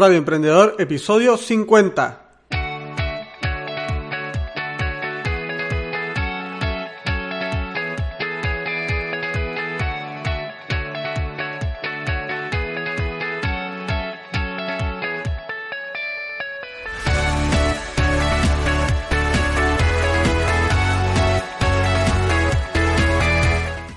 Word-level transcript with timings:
Radio 0.00 0.16
Emprendedor, 0.16 0.76
episodio 0.78 1.36
50. 1.36 2.20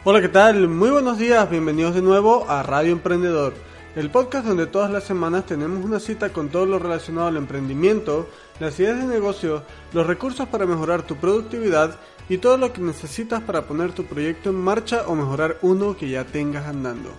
Hola, 0.03 0.19
¿qué 0.19 0.27
tal? 0.27 0.67
Muy 0.67 0.89
buenos 0.89 1.17
días, 1.17 1.49
bienvenidos 1.49 1.95
de 1.95 2.01
nuevo 2.01 2.45
a 2.49 2.61
Radio 2.61 2.91
Emprendedor, 2.91 3.53
el 3.95 4.09
podcast 4.09 4.47
donde 4.47 4.65
todas 4.65 4.89
las 4.89 5.03
semanas 5.03 5.45
tenemos 5.45 5.85
una 5.85 5.99
cita 5.99 6.29
con 6.29 6.49
todo 6.49 6.65
lo 6.65 6.79
relacionado 6.79 7.27
al 7.27 7.37
emprendimiento, 7.37 8.27
las 8.59 8.79
ideas 8.79 8.99
de 8.99 9.05
negocio, 9.05 9.63
los 9.93 10.07
recursos 10.07 10.47
para 10.47 10.65
mejorar 10.65 11.03
tu 11.03 11.15
productividad 11.17 11.99
y 12.27 12.39
todo 12.39 12.57
lo 12.57 12.73
que 12.73 12.81
necesitas 12.81 13.41
para 13.43 13.63
poner 13.63 13.91
tu 13.91 14.05
proyecto 14.05 14.49
en 14.49 14.55
marcha 14.55 15.03
o 15.07 15.15
mejorar 15.15 15.57
uno 15.61 15.95
que 15.95 16.09
ya 16.09 16.23
tengas 16.25 16.65
andando. 16.65 17.11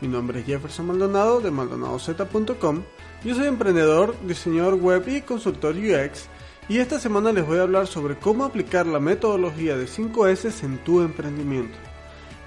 Mi 0.00 0.08
nombre 0.08 0.40
es 0.40 0.46
Jefferson 0.46 0.86
Maldonado 0.86 1.40
de 1.40 1.50
maldonadoz.com. 1.50 2.82
Yo 3.24 3.34
soy 3.34 3.46
emprendedor, 3.46 4.16
diseñador 4.26 4.74
web 4.74 5.06
y 5.08 5.20
consultor 5.20 5.74
UX 5.76 6.28
y 6.68 6.78
esta 6.78 6.98
semana 6.98 7.32
les 7.32 7.46
voy 7.46 7.58
a 7.58 7.62
hablar 7.62 7.86
sobre 7.86 8.16
cómo 8.16 8.44
aplicar 8.44 8.86
la 8.86 9.00
metodología 9.00 9.76
de 9.76 9.86
5S 9.86 10.64
en 10.64 10.78
tu 10.78 11.02
emprendimiento. 11.02 11.76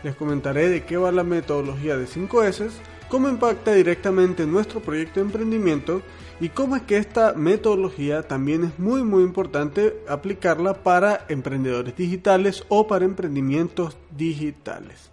Les 0.03 0.15
comentaré 0.15 0.69
de 0.69 0.85
qué 0.85 0.97
va 0.97 1.11
la 1.11 1.23
metodología 1.23 1.97
de 1.97 2.07
5S, 2.07 2.71
cómo 3.09 3.29
impacta 3.29 3.73
directamente 3.73 4.43
en 4.43 4.51
nuestro 4.51 4.79
proyecto 4.79 5.19
de 5.19 5.27
emprendimiento 5.27 6.01
y 6.39 6.49
cómo 6.49 6.75
es 6.75 6.81
que 6.83 6.97
esta 6.97 7.33
metodología 7.33 8.23
también 8.23 8.65
es 8.65 8.79
muy 8.79 9.03
muy 9.03 9.23
importante 9.23 10.01
aplicarla 10.07 10.73
para 10.73 11.25
emprendedores 11.29 11.95
digitales 11.95 12.63
o 12.67 12.87
para 12.87 13.05
emprendimientos 13.05 13.97
digitales. 14.15 15.11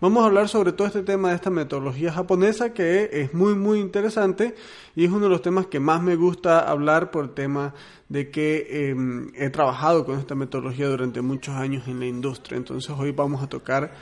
Vamos 0.00 0.22
a 0.22 0.26
hablar 0.26 0.48
sobre 0.48 0.70
todo 0.70 0.86
este 0.86 1.02
tema 1.02 1.30
de 1.30 1.34
esta 1.34 1.50
metodología 1.50 2.12
japonesa 2.12 2.72
que 2.72 3.10
es 3.12 3.34
muy 3.34 3.54
muy 3.54 3.80
interesante 3.80 4.54
y 4.94 5.04
es 5.04 5.10
uno 5.10 5.24
de 5.24 5.30
los 5.30 5.42
temas 5.42 5.66
que 5.66 5.80
más 5.80 6.02
me 6.02 6.14
gusta 6.14 6.60
hablar 6.60 7.10
por 7.10 7.24
el 7.24 7.30
tema 7.30 7.74
de 8.08 8.30
que 8.30 8.66
eh, 8.70 8.96
he 9.34 9.50
trabajado 9.50 10.04
con 10.04 10.18
esta 10.18 10.34
metodología 10.36 10.86
durante 10.88 11.20
muchos 11.20 11.56
años 11.56 11.88
en 11.88 11.98
la 11.98 12.06
industria. 12.06 12.56
Entonces 12.58 12.94
hoy 12.96 13.10
vamos 13.10 13.42
a 13.42 13.48
tocar 13.48 13.92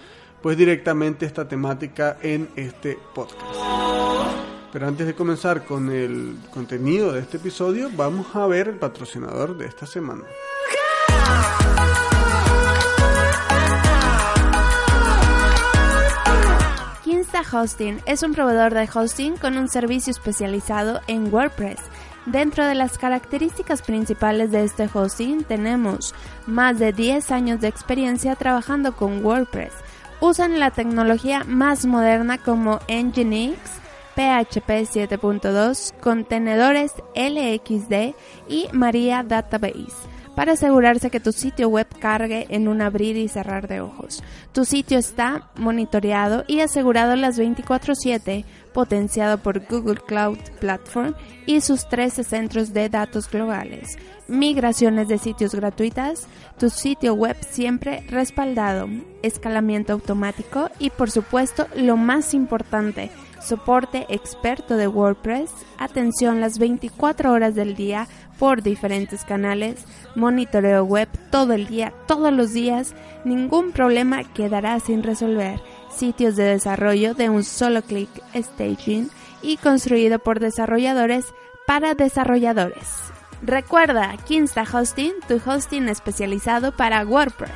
pues 0.47 0.57
directamente 0.57 1.27
esta 1.27 1.49
temática 1.49 2.19
en 2.23 2.49
este 2.55 2.97
podcast. 3.17 3.43
Pero 4.73 4.87
antes 4.87 5.05
de 5.05 5.13
comenzar 5.13 5.65
con 5.65 5.91
el 5.91 6.37
contenido 6.53 7.11
de 7.11 7.19
este 7.19 7.39
episodio, 7.39 7.91
vamos 7.97 8.29
a 8.33 8.47
ver 8.47 8.69
el 8.69 8.77
patrocinador 8.77 9.59
de 9.59 9.67
esta 9.67 9.87
semana. 9.87 10.23
Kinsta 17.03 17.43
Hosting 17.53 18.01
es 18.07 18.23
un 18.23 18.33
proveedor 18.33 18.73
de 18.73 18.89
hosting 18.95 19.37
con 19.39 19.59
un 19.59 19.67
servicio 19.67 20.13
especializado 20.13 21.01
en 21.09 21.35
WordPress. 21.35 21.81
Dentro 22.27 22.65
de 22.65 22.77
las 22.77 22.99
características 22.99 23.83
principales 23.83 24.53
de 24.53 24.63
este 24.63 24.89
hosting 24.95 25.43
tenemos 25.43 26.15
más 26.47 26.79
de 26.79 26.93
10 26.93 27.33
años 27.33 27.61
de 27.61 27.67
experiencia 27.67 28.37
trabajando 28.37 28.95
con 28.95 29.25
WordPress. 29.25 29.73
Usan 30.21 30.59
la 30.59 30.71
tecnología 30.71 31.45
más 31.45 31.85
moderna 31.85 32.39
como 32.39 32.81
Nginx, 32.89 33.59
PHP 34.15 34.71
7.2, 34.89 35.93
contenedores 36.01 36.93
LXD 37.15 38.15
y 38.49 38.69
Maria 38.73 39.23
Database 39.23 40.17
para 40.37 40.53
asegurarse 40.53 41.11
que 41.11 41.19
tu 41.19 41.33
sitio 41.33 41.69
web 41.69 41.87
cargue 41.99 42.47
en 42.51 42.69
un 42.69 42.83
abrir 42.83 43.17
y 43.17 43.27
cerrar 43.27 43.69
de 43.69 43.81
ojos. 43.81 44.23
Tu 44.53 44.67
sitio 44.67 44.99
está 44.99 45.49
monitoreado 45.57 46.45
y 46.47 46.61
asegurado 46.61 47.17
las 47.17 47.39
24/7, 47.39 48.45
potenciado 48.77 49.39
por 49.39 49.67
Google 49.67 50.03
Cloud 50.07 50.37
Platform 50.61 51.15
y 51.47 51.63
sus 51.63 51.89
13 51.89 52.25
centros 52.25 52.75
de 52.75 52.91
datos 52.91 53.31
globales. 53.31 53.97
Migraciones 54.29 55.09
de 55.09 55.17
sitios 55.17 55.55
gratuitas, 55.55 56.27
tu 56.59 56.69
sitio 56.69 57.15
web 57.15 57.39
siempre 57.41 58.05
respaldado, 58.11 58.87
escalamiento 59.23 59.95
automático 59.95 60.69
y 60.79 60.91
por 60.91 61.11
supuesto 61.11 61.67
lo 61.75 61.97
más 61.97 62.35
importante, 62.35 63.11
soporte 63.41 64.05
experto 64.11 64.77
de 64.77 64.89
WordPress, 64.89 65.51
atención 65.79 66.43
las 66.43 66.59
24 66.59 67.33
horas 67.33 67.55
del 67.55 67.77
día 67.77 68.09
por 68.39 68.63
diferentes 68.63 69.25
canales, 69.25 69.87
monitoreo 70.15 70.85
web 70.85 71.09
todo 71.31 71.55
el 71.55 71.67
día, 71.67 71.95
todos 72.07 72.31
los 72.31 72.53
días, 72.53 72.95
ningún 73.25 73.73
problema 73.73 74.23
quedará 74.35 74.79
sin 74.81 75.03
resolver. 75.03 75.63
Sitios 75.97 76.37
de 76.37 76.45
desarrollo 76.45 77.15
de 77.15 77.31
un 77.31 77.43
solo 77.43 77.83
clic 77.83 78.11
staging 78.35 79.11
y 79.43 79.57
construido 79.57 80.19
por 80.19 80.41
desarrolladores 80.41 81.27
para 81.67 81.95
desarrolladores. 81.95 82.87
Recuerda, 83.43 84.15
Kinsta 84.27 84.65
Hosting, 84.71 85.15
tu 85.27 85.41
hosting 85.45 85.89
especializado 85.89 86.73
para 86.73 87.05
WordPress. 87.07 87.53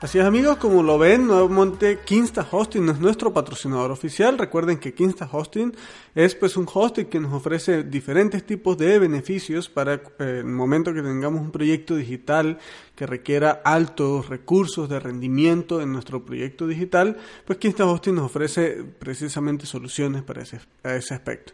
Así 0.00 0.18
es 0.18 0.24
amigos, 0.24 0.56
como 0.56 0.82
lo 0.82 0.96
ven, 0.96 1.26
nuevamente 1.26 1.98
Kinsta 2.02 2.48
Hosting 2.50 2.88
es 2.88 2.98
nuestro 3.00 3.34
patrocinador 3.34 3.90
oficial. 3.90 4.38
Recuerden 4.38 4.78
que 4.78 4.94
Kinsta 4.94 5.28
Hosting 5.30 5.74
es 6.14 6.34
pues 6.34 6.56
un 6.56 6.66
hosting 6.72 7.04
que 7.04 7.20
nos 7.20 7.34
ofrece 7.34 7.82
diferentes 7.82 8.46
tipos 8.46 8.78
de 8.78 8.98
beneficios 8.98 9.68
para 9.68 9.96
eh, 9.96 10.00
el 10.38 10.46
momento 10.46 10.94
que 10.94 11.02
tengamos 11.02 11.42
un 11.42 11.50
proyecto 11.50 11.96
digital 11.96 12.58
que 12.96 13.06
requiera 13.06 13.60
altos 13.62 14.30
recursos 14.30 14.88
de 14.88 15.00
rendimiento 15.00 15.82
en 15.82 15.92
nuestro 15.92 16.24
proyecto 16.24 16.66
digital, 16.66 17.18
pues 17.44 17.58
Kinsta 17.58 17.84
Hosting 17.84 18.14
nos 18.14 18.24
ofrece 18.24 18.82
precisamente 18.98 19.66
soluciones 19.66 20.22
para 20.22 20.44
ese, 20.44 20.60
ese 20.82 21.12
aspecto. 21.12 21.52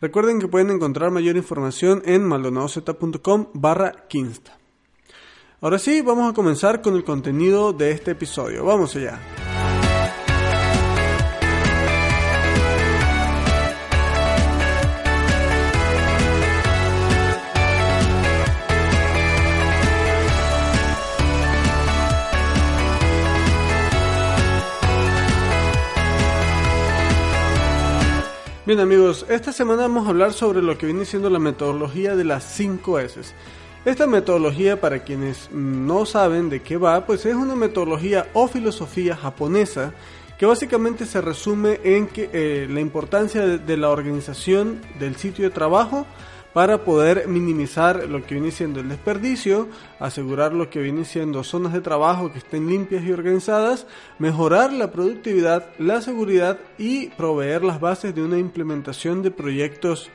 Recuerden 0.00 0.38
que 0.38 0.46
pueden 0.46 0.70
encontrar 0.70 1.10
mayor 1.10 1.36
información 1.36 2.02
en 2.04 2.22
maldonadozcom 2.22 3.48
barra 3.54 4.06
Kinsta. 4.08 4.56
Ahora 5.60 5.80
sí, 5.80 6.02
vamos 6.02 6.30
a 6.30 6.34
comenzar 6.34 6.80
con 6.80 6.94
el 6.94 7.02
contenido 7.02 7.72
de 7.72 7.90
este 7.90 8.12
episodio. 8.12 8.64
Vamos 8.64 8.94
allá. 8.94 9.18
Bien 28.64 28.78
amigos, 28.78 29.26
esta 29.28 29.50
semana 29.50 29.82
vamos 29.82 30.06
a 30.06 30.10
hablar 30.10 30.32
sobre 30.32 30.62
lo 30.62 30.78
que 30.78 30.86
viene 30.86 31.04
siendo 31.04 31.30
la 31.30 31.40
metodología 31.40 32.14
de 32.14 32.24
las 32.24 32.44
5 32.44 33.00
S. 33.00 33.22
Esta 33.84 34.06
metodología, 34.06 34.80
para 34.80 35.04
quienes 35.04 35.50
no 35.52 36.04
saben 36.04 36.50
de 36.50 36.60
qué 36.62 36.76
va, 36.76 37.06
pues 37.06 37.24
es 37.26 37.34
una 37.34 37.54
metodología 37.54 38.28
o 38.34 38.48
filosofía 38.48 39.16
japonesa 39.16 39.94
que 40.36 40.46
básicamente 40.46 41.06
se 41.06 41.20
resume 41.20 41.80
en 41.82 42.06
que 42.08 42.28
eh, 42.32 42.66
la 42.70 42.80
importancia 42.80 43.40
de, 43.44 43.58
de, 43.58 43.76
la 43.76 43.90
organización 43.90 44.80
del 44.98 45.16
sitio 45.16 45.44
de 45.44 45.50
trabajo 45.50 46.06
para 46.52 46.84
poder 46.84 47.28
minimizar 47.28 48.08
lo 48.08 48.24
que 48.24 48.34
viene 48.34 48.50
siendo 48.50 48.80
el 48.80 48.88
desperdicio, 48.88 49.68
asegurar 50.00 50.52
lo 50.52 50.70
que 50.70 50.80
viene 50.80 51.04
siendo 51.04 51.44
zonas 51.44 51.72
de 51.72 51.80
trabajo 51.80 52.32
que 52.32 52.38
estén 52.38 52.68
limpias 52.68 53.04
y 53.04 53.12
organizadas, 53.12 53.86
mejorar 54.18 54.72
la 54.72 54.90
productividad, 54.90 55.70
la 55.78 56.00
seguridad 56.00 56.58
y 56.78 57.08
proveer 57.10 57.62
las 57.62 57.80
bases 57.80 58.14
de 58.14 58.22
una 58.22 58.38
implementación 58.38 59.22
de 59.22 59.30
proyectos 59.30 60.10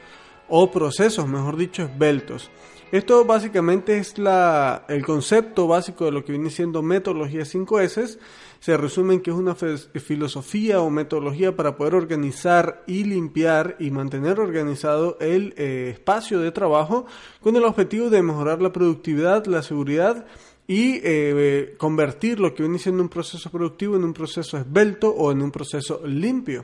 o 0.50 0.72
procesos, 0.72 1.28
mejor 1.28 1.56
dicho, 1.56 1.84
esbeltos. 1.84 2.50
Esto 2.94 3.25
básicamente 3.25 3.98
es 3.98 4.19
la, 4.19 4.86
el 4.88 5.04
concepto 5.04 5.66
básico 5.66 6.06
de 6.06 6.12
lo 6.12 6.24
que 6.24 6.34
viene 6.34 6.51
siendo 6.51 6.84
metodología 6.84 7.42
5S. 7.42 8.19
Se 8.60 8.78
resume 8.78 9.16
en 9.16 9.22
que 9.22 9.31
es 9.31 9.36
una 9.36 9.56
filosofía 9.56 10.80
o 10.80 10.92
metodología 10.92 11.56
para 11.56 11.75
poder 11.75 11.95
organizar 11.95 12.84
y 12.86 13.04
limpiar 13.06 13.78
y 13.80 13.90
mantener 13.90 14.40
organizado 14.40 15.18
el 15.19 15.56
eh, 15.57 15.90
espacio 15.92 16.40
de 16.40 16.51
trabajo 16.51 17.07
con 17.42 17.56
el 17.56 17.63
objetivo 17.63 18.12
de 18.12 18.22
mejorar 18.22 18.62
la 18.62 18.72
productividad, 18.72 19.48
la 19.48 19.63
seguridad 19.63 20.28
y 20.68 21.00
eh, 21.04 21.74
convertir 21.80 22.39
lo 22.39 22.54
que 22.54 22.62
viene 22.62 22.78
siendo 22.78 23.01
un 23.01 23.10
proceso 23.10 23.50
productivo 23.50 23.96
en 23.96 24.04
un 24.04 24.13
proceso 24.13 24.56
esbelto 24.56 25.10
o 25.10 25.31
en 25.31 25.42
un 25.42 25.50
proceso 25.50 26.00
limpio. 26.06 26.63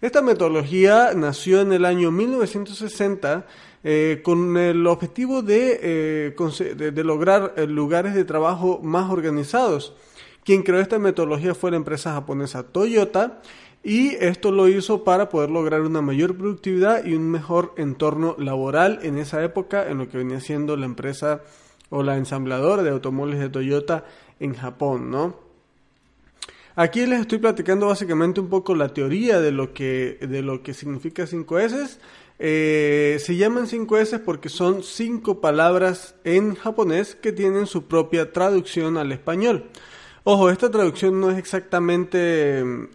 Esta 0.00 0.22
metodología 0.22 1.12
nació 1.14 1.62
en 1.62 1.72
el 1.72 1.84
año 1.84 2.12
1960 2.12 3.46
eh, 3.84 4.20
con 4.24 4.56
el 4.56 4.86
objetivo 4.86 5.42
de, 5.42 5.78
eh, 5.82 7.02
lograr 7.04 7.54
eh, 7.56 7.66
lugares 7.66 8.14
de 8.14 8.24
trabajo 8.24 8.80
más 8.82 9.10
organizados. 9.10 9.94
Quien 10.44 10.62
creó 10.62 10.80
esta 10.80 10.98
metodología 10.98 11.54
fue 11.54 11.70
la 11.70 11.76
empresa 11.76 12.12
japonesa 12.12 12.64
Toyota 12.64 13.40
y 13.84 14.14
esto 14.16 14.50
lo 14.50 14.68
hizo 14.68 15.04
para 15.04 15.28
poder 15.28 15.50
lograr 15.50 15.82
una 15.82 16.02
mayor 16.02 16.36
productividad 16.36 17.04
y 17.04 17.14
un 17.14 17.30
mejor 17.30 17.74
entorno 17.76 18.34
laboral 18.38 18.98
en 19.02 19.18
esa 19.18 19.44
época 19.44 19.88
en 19.88 19.98
lo 19.98 20.08
que 20.08 20.18
venía 20.18 20.40
siendo 20.40 20.76
la 20.76 20.86
empresa 20.86 21.42
o 21.90 22.02
la 22.02 22.16
ensambladora 22.16 22.82
de 22.82 22.90
automóviles 22.90 23.40
de 23.40 23.48
Toyota 23.48 24.04
en 24.40 24.54
Japón, 24.54 25.10
¿no? 25.10 25.48
Aquí 26.78 27.06
les 27.06 27.22
estoy 27.22 27.38
platicando 27.38 27.88
básicamente 27.88 28.40
un 28.40 28.48
poco 28.48 28.72
la 28.76 28.94
teoría 28.94 29.40
de 29.40 29.50
lo 29.50 29.74
que, 29.74 30.16
de 30.20 30.42
lo 30.42 30.62
que 30.62 30.74
significa 30.74 31.24
5S. 31.24 31.98
Eh, 32.38 33.18
se 33.20 33.36
llaman 33.36 33.66
5S 33.66 34.20
porque 34.20 34.48
son 34.48 34.82
cinco 34.82 35.40
palabras 35.40 36.14
en 36.24 36.54
japonés 36.54 37.16
que 37.16 37.32
tienen 37.32 37.66
su 37.66 37.86
propia 37.86 38.32
traducción 38.32 38.96
al 38.96 39.10
español. 39.12 39.70
Ojo, 40.24 40.50
esta 40.50 40.70
traducción 40.70 41.20
no 41.20 41.30
es 41.30 41.38
exactamente 41.38 42.58
em, 42.58 42.88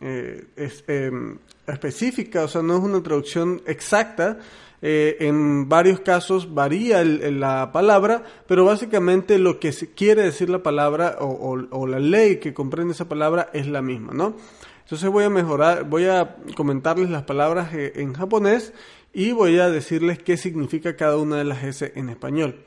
eh, 0.00 0.44
em, 0.86 1.38
específica, 1.66 2.44
o 2.44 2.48
sea, 2.48 2.62
no 2.62 2.76
es 2.76 2.84
una 2.84 3.02
traducción 3.02 3.62
exacta, 3.66 4.38
eh, 4.82 5.16
en 5.20 5.68
varios 5.68 6.00
casos 6.00 6.52
varía 6.52 7.02
la 7.02 7.72
palabra, 7.72 8.22
pero 8.46 8.64
básicamente 8.64 9.38
lo 9.38 9.58
que 9.58 9.72
quiere 9.94 10.22
decir 10.22 10.50
la 10.50 10.62
palabra 10.62 11.16
o, 11.20 11.86
la 11.86 11.98
ley 11.98 12.36
que 12.36 12.52
comprende 12.52 12.92
esa 12.92 13.08
palabra 13.08 13.48
es 13.52 13.66
la 13.66 13.80
misma, 13.80 14.12
¿no? 14.12 14.36
Entonces 14.86 15.10
voy 15.10 15.24
a 15.24 15.30
mejorar, 15.30 15.82
voy 15.82 16.04
a 16.04 16.36
comentarles 16.54 17.10
las 17.10 17.24
palabras 17.24 17.74
eh, 17.74 17.94
en 17.96 18.12
japonés 18.12 18.72
y 19.12 19.32
voy 19.32 19.58
a 19.58 19.68
decirles 19.68 20.20
qué 20.20 20.36
significa 20.36 20.94
cada 20.94 21.16
una 21.16 21.38
de 21.38 21.44
las 21.44 21.64
S 21.64 21.92
en 21.96 22.08
español. 22.08 22.62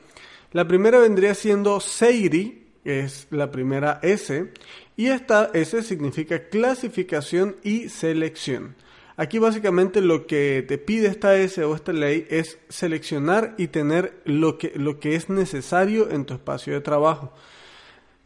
La 0.52 0.68
primera 0.68 0.98
vendría 0.98 1.34
siendo 1.34 1.80
Seiri, 1.80 2.66
que 2.84 3.00
es 3.00 3.26
la 3.30 3.50
primera 3.50 4.00
S, 4.02 4.52
y 4.98 5.06
esta 5.06 5.48
S 5.54 5.82
significa 5.82 6.50
clasificación 6.50 7.56
y 7.62 7.88
selección. 7.88 8.76
Aquí 9.16 9.38
básicamente 9.38 10.02
lo 10.02 10.26
que 10.26 10.62
te 10.68 10.76
pide 10.76 11.08
esta 11.08 11.34
S 11.36 11.64
o 11.64 11.74
esta 11.74 11.94
ley 11.94 12.26
es 12.28 12.58
seleccionar 12.68 13.54
y 13.56 13.68
tener 13.68 14.20
lo 14.26 14.58
que, 14.58 14.74
lo 14.76 15.00
que 15.00 15.14
es 15.14 15.30
necesario 15.30 16.10
en 16.10 16.26
tu 16.26 16.34
espacio 16.34 16.74
de 16.74 16.82
trabajo. 16.82 17.32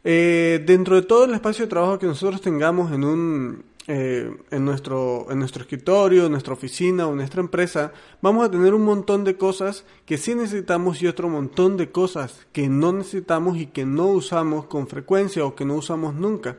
Eh, 0.03 0.61
dentro 0.65 0.97
de 0.97 1.03
todo 1.03 1.23
el 1.23 1.33
espacio 1.33 1.63
de 1.63 1.69
trabajo 1.69 1.97
que 1.97 2.07
nosotros 2.07 2.41
tengamos 2.41 2.91
en 2.91 3.05
un, 3.05 3.74
eh, 3.87 4.35
en, 4.49 4.65
nuestro, 4.65 5.27
en 5.29 5.37
nuestro 5.37 5.61
escritorio, 5.61 6.25
en 6.25 6.31
nuestra 6.31 6.53
oficina 6.53 7.05
o 7.05 7.11
en 7.11 7.17
nuestra 7.17 7.41
empresa, 7.41 7.93
vamos 8.21 8.43
a 8.43 8.49
tener 8.49 8.73
un 8.73 8.83
montón 8.83 9.23
de 9.23 9.37
cosas 9.37 9.85
que 10.05 10.17
sí 10.17 10.33
necesitamos 10.33 11.01
y 11.01 11.07
otro 11.07 11.29
montón 11.29 11.77
de 11.77 11.91
cosas 11.91 12.47
que 12.51 12.67
no 12.67 12.93
necesitamos 12.93 13.57
y 13.57 13.67
que 13.67 13.85
no 13.85 14.07
usamos 14.07 14.65
con 14.65 14.87
frecuencia 14.87 15.45
o 15.45 15.55
que 15.55 15.65
no 15.65 15.75
usamos 15.75 16.15
nunca. 16.15 16.57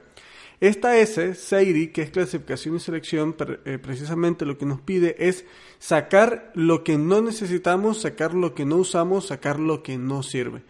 Esta 0.61 0.96
S, 0.96 1.34
SEIRI, 1.34 1.88
que 1.88 2.02
es 2.02 2.11
clasificación 2.11 2.76
y 2.76 2.81
selección, 2.81 3.37
eh, 3.64 3.78
precisamente 3.82 4.46
lo 4.46 4.56
que 4.56 4.64
nos 4.64 4.81
pide 4.81 5.17
es 5.19 5.44
sacar 5.78 6.52
lo 6.55 6.82
que 6.82 6.96
no 6.96 7.20
necesitamos, 7.20 8.00
sacar 8.00 8.34
lo 8.34 8.55
que 8.55 8.64
no 8.64 8.76
usamos, 8.76 9.26
sacar 9.26 9.58
lo 9.58 9.82
que 9.82 9.99
no 9.99 10.23
sirve. 10.23 10.62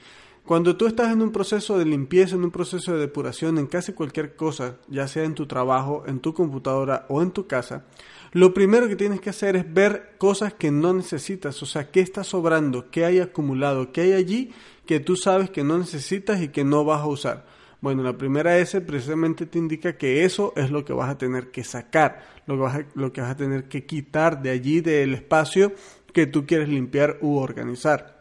Cuando 0.47 0.77
tú 0.77 0.87
estás 0.87 1.13
en 1.13 1.23
un 1.23 1.33
proceso 1.33 1.77
de 1.77 1.85
limpieza, 1.85 2.37
en 2.37 2.45
un 2.45 2.53
proceso 2.53 2.93
de 2.93 3.01
depuración, 3.01 3.59
en 3.59 3.67
casi 3.67 3.93
cualquier 3.93 4.37
cosa, 4.37 4.77
ya 4.87 5.09
sea 5.09 5.25
en 5.25 5.35
tu 5.35 5.47
trabajo, 5.47 6.05
en 6.07 6.21
tu 6.21 6.35
computadora 6.35 7.05
o 7.09 7.21
en 7.21 7.33
tu 7.33 7.49
casa, 7.49 7.85
lo 8.31 8.55
primero 8.55 8.87
que 8.87 8.95
tienes 8.95 9.21
que 9.21 9.31
hacer 9.31 9.57
es 9.57 9.75
ver 9.75 10.15
cosas 10.19 10.55
que 10.55 10.71
no 10.71 10.93
necesitas, 10.93 11.61
o 11.65 11.67
sea, 11.67 11.91
qué 11.91 11.99
está 11.99 12.23
sobrando, 12.23 12.93
qué 12.93 13.05
hay 13.05 13.19
acumulado, 13.19 13.91
qué 13.91 14.03
hay 14.03 14.13
allí 14.13 14.53
que 14.87 15.01
tú 15.01 15.17
sabes 15.17 15.51
que 15.51 15.65
no 15.65 15.79
necesitas 15.79 16.41
y 16.41 16.49
que 16.49 16.63
no 16.63 16.85
vas 16.85 17.01
a 17.01 17.07
usar. 17.07 17.47
Bueno, 17.81 18.05
la 18.05 18.17
primera 18.17 18.57
S 18.57 18.81
precisamente 18.83 19.47
te 19.47 19.59
indica 19.59 19.97
que 19.97 20.25
eso 20.25 20.53
es 20.55 20.71
lo 20.71 20.85
que 20.85 20.93
vas 20.93 21.11
a 21.11 21.19
tener 21.19 21.51
que 21.51 21.65
sacar, 21.65 22.25
lo 22.47 22.55
que 22.55 22.61
vas 22.61 22.77
a, 22.77 22.87
lo 22.95 23.13
que 23.13 23.21
vas 23.21 23.33
a 23.33 23.37
tener 23.37 23.65
que 23.65 23.85
quitar 23.85 24.41
de 24.43 24.51
allí 24.51 24.81
del 24.81 25.15
espacio 25.15 25.73
que 26.13 26.29
tú 26.29 26.47
quieres 26.47 26.69
limpiar 26.69 27.19
u 27.21 27.37
organizar. 27.39 28.16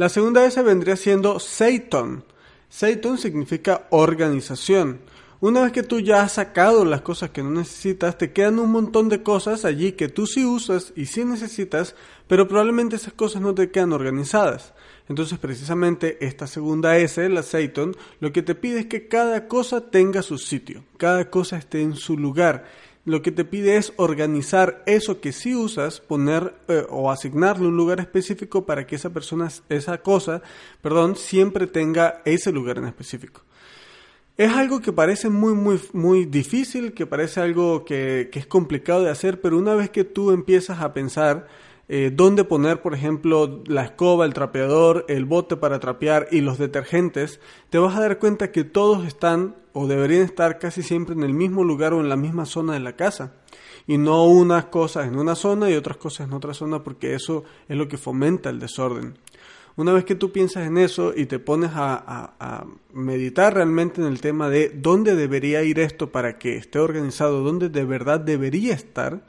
La 0.00 0.08
segunda 0.08 0.46
S 0.46 0.62
vendría 0.62 0.96
siendo 0.96 1.38
Seiton. 1.38 2.24
Seiton 2.70 3.18
significa 3.18 3.86
organización. 3.90 5.02
Una 5.40 5.60
vez 5.60 5.72
que 5.72 5.82
tú 5.82 6.00
ya 6.00 6.22
has 6.22 6.32
sacado 6.32 6.86
las 6.86 7.02
cosas 7.02 7.28
que 7.28 7.42
no 7.42 7.50
necesitas, 7.50 8.16
te 8.16 8.32
quedan 8.32 8.58
un 8.60 8.70
montón 8.70 9.10
de 9.10 9.22
cosas 9.22 9.66
allí 9.66 9.92
que 9.92 10.08
tú 10.08 10.26
sí 10.26 10.42
usas 10.46 10.94
y 10.96 11.04
sí 11.04 11.26
necesitas, 11.26 11.94
pero 12.28 12.48
probablemente 12.48 12.96
esas 12.96 13.12
cosas 13.12 13.42
no 13.42 13.54
te 13.54 13.70
quedan 13.70 13.92
organizadas. 13.92 14.72
Entonces 15.06 15.38
precisamente 15.38 16.16
esta 16.24 16.46
segunda 16.46 16.96
S, 16.96 17.28
la 17.28 17.42
Seiton, 17.42 17.94
lo 18.20 18.32
que 18.32 18.40
te 18.40 18.54
pide 18.54 18.80
es 18.80 18.86
que 18.86 19.06
cada 19.06 19.48
cosa 19.48 19.90
tenga 19.90 20.22
su 20.22 20.38
sitio, 20.38 20.82
cada 20.96 21.28
cosa 21.28 21.58
esté 21.58 21.82
en 21.82 21.94
su 21.94 22.16
lugar. 22.16 22.64
Lo 23.04 23.22
que 23.22 23.32
te 23.32 23.44
pide 23.44 23.76
es 23.76 23.94
organizar 23.96 24.82
eso 24.86 25.20
que 25.20 25.32
sí 25.32 25.54
usas, 25.54 26.00
poner 26.00 26.54
eh, 26.68 26.84
o 26.90 27.10
asignarle 27.10 27.66
un 27.66 27.76
lugar 27.76 27.98
específico 27.98 28.66
para 28.66 28.86
que 28.86 28.96
esa 28.96 29.10
persona, 29.10 29.48
esa 29.70 29.98
cosa, 29.98 30.42
perdón, 30.82 31.16
siempre 31.16 31.66
tenga 31.66 32.20
ese 32.26 32.52
lugar 32.52 32.76
en 32.76 32.84
específico. 32.84 33.42
Es 34.36 34.52
algo 34.52 34.80
que 34.80 34.92
parece 34.92 35.28
muy, 35.28 35.54
muy, 35.54 35.78
muy 35.92 36.24
difícil, 36.24 36.92
que 36.92 37.06
parece 37.06 37.40
algo 37.40 37.84
que, 37.84 38.30
es 38.32 38.46
complicado 38.46 39.02
de 39.02 39.10
hacer, 39.10 39.40
pero 39.40 39.58
una 39.58 39.74
vez 39.74 39.90
que 39.90 40.04
tú 40.04 40.30
empiezas 40.30 40.80
a 40.80 40.94
pensar 40.94 41.46
eh, 41.92 42.12
dónde 42.14 42.44
poner, 42.44 42.82
por 42.82 42.94
ejemplo, 42.94 43.64
la 43.66 43.82
escoba, 43.82 44.24
el 44.24 44.32
trapeador, 44.32 45.04
el 45.08 45.24
bote 45.24 45.56
para 45.56 45.80
trapear 45.80 46.28
y 46.30 46.40
los 46.40 46.56
detergentes, 46.56 47.40
te 47.68 47.78
vas 47.78 47.96
a 47.96 48.00
dar 48.00 48.20
cuenta 48.20 48.52
que 48.52 48.62
todos 48.62 49.04
están 49.04 49.56
o 49.72 49.88
deberían 49.88 50.22
estar 50.22 50.60
casi 50.60 50.84
siempre 50.84 51.16
en 51.16 51.24
el 51.24 51.34
mismo 51.34 51.64
lugar 51.64 51.92
o 51.92 51.98
en 52.00 52.08
la 52.08 52.14
misma 52.14 52.46
zona 52.46 52.74
de 52.74 52.78
la 52.78 52.94
casa. 52.94 53.32
Y 53.88 53.98
no 53.98 54.24
unas 54.26 54.66
cosas 54.66 55.08
en 55.08 55.18
una 55.18 55.34
zona 55.34 55.68
y 55.68 55.74
otras 55.74 55.96
cosas 55.96 56.28
en 56.28 56.32
otra 56.32 56.54
zona, 56.54 56.84
porque 56.84 57.16
eso 57.16 57.42
es 57.68 57.76
lo 57.76 57.88
que 57.88 57.98
fomenta 57.98 58.50
el 58.50 58.60
desorden. 58.60 59.18
Una 59.74 59.92
vez 59.92 60.04
que 60.04 60.14
tú 60.14 60.30
piensas 60.30 60.68
en 60.68 60.78
eso 60.78 61.12
y 61.16 61.26
te 61.26 61.40
pones 61.40 61.72
a, 61.74 62.66
meditar 62.92 63.54
realmente 63.54 64.00
en 64.00 64.06
el 64.06 64.20
tema 64.20 64.48
de 64.48 64.68
dónde 64.68 65.16
debería 65.16 65.64
ir 65.64 65.80
esto 65.80 66.12
para 66.12 66.38
que 66.38 66.56
esté 66.56 66.78
organizado, 66.78 67.42
dónde 67.42 67.68
de 67.68 67.84
verdad 67.84 68.20
debería 68.20 68.74
estar, 68.74 69.24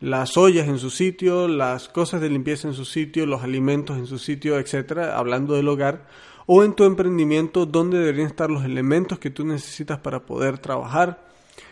las 0.00 0.38
ollas 0.38 0.66
en 0.66 0.78
su 0.78 0.88
sitio, 0.88 1.46
las 1.46 1.88
cosas 1.88 2.22
de 2.22 2.30
limpieza 2.30 2.66
en 2.66 2.74
su 2.74 2.86
sitio, 2.86 3.26
los 3.26 3.42
alimentos 3.42 3.98
en 3.98 4.06
su 4.06 4.18
sitio, 4.18 4.58
etcétera, 4.58 5.18
hablando 5.18 5.54
del 5.54 5.68
hogar, 5.68 6.06
o 6.46 6.64
en 6.64 6.72
tu 6.72 6.84
emprendimiento, 6.84 7.66
dónde 7.66 7.98
deberían 7.98 8.26
estar 8.26 8.50
los 8.50 8.64
elementos 8.64 9.18
que 9.18 9.30
tú 9.30 9.44
necesitas 9.44 9.98
para 9.98 10.24
poder 10.24 10.58
trabajar, 10.58 11.28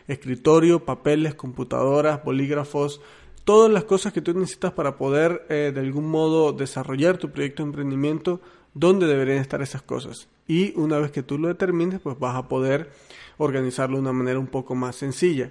escritorio, 0.07 0.85
papeles, 0.85 1.35
computadoras, 1.35 2.23
bolígrafos, 2.23 3.01
todas 3.45 3.73
las 3.73 3.85
cosas 3.85 4.13
que 4.13 4.21
tú 4.21 4.35
necesitas 4.35 4.73
para 4.73 4.99
poder 4.99 5.47
eh, 5.49 5.73
de 5.75 5.81
algún 5.81 6.11
modo 6.11 6.53
desarrollar 6.53 7.17
tu 7.17 7.31
proyecto 7.31 7.63
de 7.63 7.71
emprendimiento, 7.71 8.43
dónde 8.75 9.07
deberían 9.07 9.39
estar 9.39 9.63
esas 9.63 9.81
cosas. 9.81 10.29
Y 10.47 10.79
una 10.79 10.99
vez 10.99 11.11
que 11.11 11.23
tú 11.23 11.39
lo 11.39 11.49
determines, 11.49 11.99
pues 12.01 12.19
vas 12.19 12.37
a 12.37 12.47
poder 12.47 12.91
organizarlo 13.39 13.97
de 13.97 14.03
una 14.03 14.13
manera 14.13 14.39
un 14.39 14.47
poco 14.47 14.75
más 14.75 14.97
sencilla. 14.97 15.51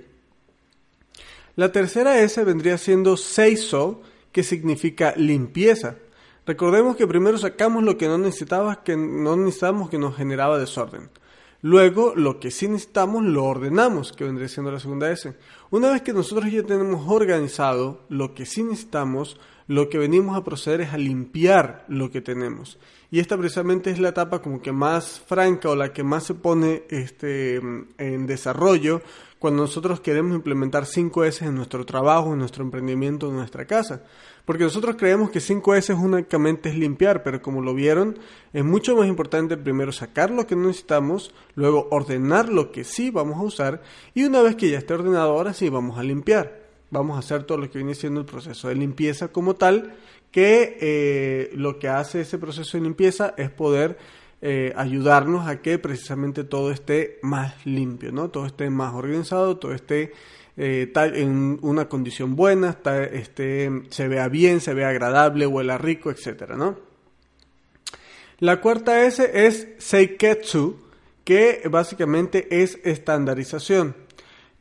La 1.57 1.71
tercera 1.71 2.19
S 2.19 2.43
vendría 2.43 2.77
siendo 2.77 3.17
Seiso, 3.17 4.03
que 4.31 4.43
significa 4.43 5.15
limpieza. 5.17 5.95
Recordemos 6.45 6.95
que 6.95 7.07
primero 7.07 7.39
sacamos 7.39 7.83
lo 7.83 7.97
que 7.97 8.07
no 8.07 8.19
necesitábamos, 8.19 8.77
que 8.85 8.95
no 8.95 9.35
necesitábamos 9.35 9.89
que 9.89 9.97
nos 9.97 10.15
generaba 10.15 10.59
desorden. 10.59 11.09
Luego, 11.63 12.13
lo 12.15 12.39
que 12.39 12.51
sí 12.51 12.67
necesitamos 12.67 13.23
lo 13.23 13.43
ordenamos, 13.43 14.13
que 14.13 14.23
vendría 14.23 14.47
siendo 14.47 14.71
la 14.71 14.79
segunda 14.79 15.11
S. 15.11 15.35
Una 15.71 15.89
vez 15.89 16.03
que 16.03 16.13
nosotros 16.13 16.51
ya 16.51 16.61
tenemos 16.61 17.09
organizado 17.09 18.05
lo 18.07 18.35
que 18.35 18.45
sí 18.45 18.61
necesitamos, 18.61 19.39
lo 19.67 19.89
que 19.89 19.97
venimos 19.97 20.37
a 20.37 20.43
proceder 20.43 20.81
es 20.81 20.93
a 20.93 20.97
limpiar 20.97 21.85
lo 21.89 22.09
que 22.09 22.21
tenemos. 22.21 22.79
Y 23.11 23.19
esta 23.19 23.37
precisamente 23.37 23.91
es 23.91 23.99
la 23.99 24.09
etapa 24.09 24.41
como 24.41 24.61
que 24.61 24.71
más 24.71 25.21
franca 25.27 25.69
o 25.69 25.75
la 25.75 25.93
que 25.93 26.03
más 26.03 26.25
se 26.25 26.33
pone 26.33 26.83
este, 26.89 27.55
en 27.55 28.27
desarrollo 28.27 29.01
cuando 29.39 29.63
nosotros 29.63 29.99
queremos 29.99 30.35
implementar 30.35 30.85
5S 30.85 31.45
en 31.45 31.55
nuestro 31.55 31.85
trabajo, 31.85 32.33
en 32.33 32.39
nuestro 32.39 32.63
emprendimiento, 32.63 33.29
en 33.29 33.35
nuestra 33.35 33.65
casa. 33.65 34.03
Porque 34.45 34.63
nosotros 34.63 34.95
creemos 34.97 35.29
que 35.29 35.39
5S 35.39 35.95
únicamente 35.95 36.69
es 36.69 36.75
limpiar, 36.75 37.21
pero 37.21 37.41
como 37.41 37.61
lo 37.61 37.73
vieron, 37.73 38.17
es 38.53 38.63
mucho 38.63 38.95
más 38.95 39.07
importante 39.07 39.57
primero 39.57 39.91
sacar 39.91 40.31
lo 40.31 40.47
que 40.47 40.55
no 40.55 40.67
necesitamos, 40.67 41.33
luego 41.55 41.87
ordenar 41.91 42.49
lo 42.49 42.71
que 42.71 42.83
sí 42.83 43.11
vamos 43.11 43.37
a 43.37 43.43
usar 43.43 43.81
y 44.13 44.23
una 44.23 44.41
vez 44.41 44.55
que 44.55 44.69
ya 44.69 44.79
esté 44.79 44.93
ordenado, 44.93 45.31
ahora 45.31 45.53
sí 45.53 45.69
vamos 45.69 45.99
a 45.99 46.03
limpiar. 46.03 46.66
Vamos 46.89 47.15
a 47.15 47.19
hacer 47.19 47.43
todo 47.43 47.57
lo 47.57 47.69
que 47.69 47.79
viene 47.79 47.95
siendo 47.95 48.21
el 48.21 48.25
proceso 48.25 48.69
de 48.69 48.75
limpieza 48.75 49.27
como 49.29 49.55
tal, 49.55 49.95
que 50.31 50.77
eh, 50.79 51.51
lo 51.55 51.79
que 51.79 51.89
hace 51.89 52.21
ese 52.21 52.37
proceso 52.37 52.77
de 52.77 52.83
limpieza 52.83 53.33
es 53.37 53.49
poder 53.49 53.97
eh, 54.41 54.71
ayudarnos 54.75 55.47
a 55.47 55.61
que 55.61 55.79
precisamente 55.79 56.43
todo 56.43 56.71
esté 56.71 57.19
más 57.23 57.65
limpio, 57.65 58.11
¿no? 58.11 58.29
Todo 58.29 58.45
esté 58.45 58.69
más 58.69 58.93
organizado, 58.93 59.57
todo 59.57 59.73
esté 59.73 60.13
eh, 60.55 60.91
en 60.95 61.59
una 61.61 61.89
condición 61.89 62.35
buena, 62.35 62.69
está, 62.69 63.03
este, 63.03 63.83
se 63.89 64.07
vea 64.07 64.27
bien, 64.27 64.61
se 64.61 64.73
vea 64.73 64.89
agradable, 64.89 65.45
huela 65.45 65.77
rico, 65.77 66.09
etc. 66.09 66.51
¿no? 66.55 66.77
La 68.39 68.61
cuarta 68.61 69.03
S 69.05 69.29
es 69.33 69.67
Seiketsu, 69.79 70.77
que 71.23 71.63
básicamente 71.69 72.61
es 72.63 72.79
estandarización. 72.83 73.95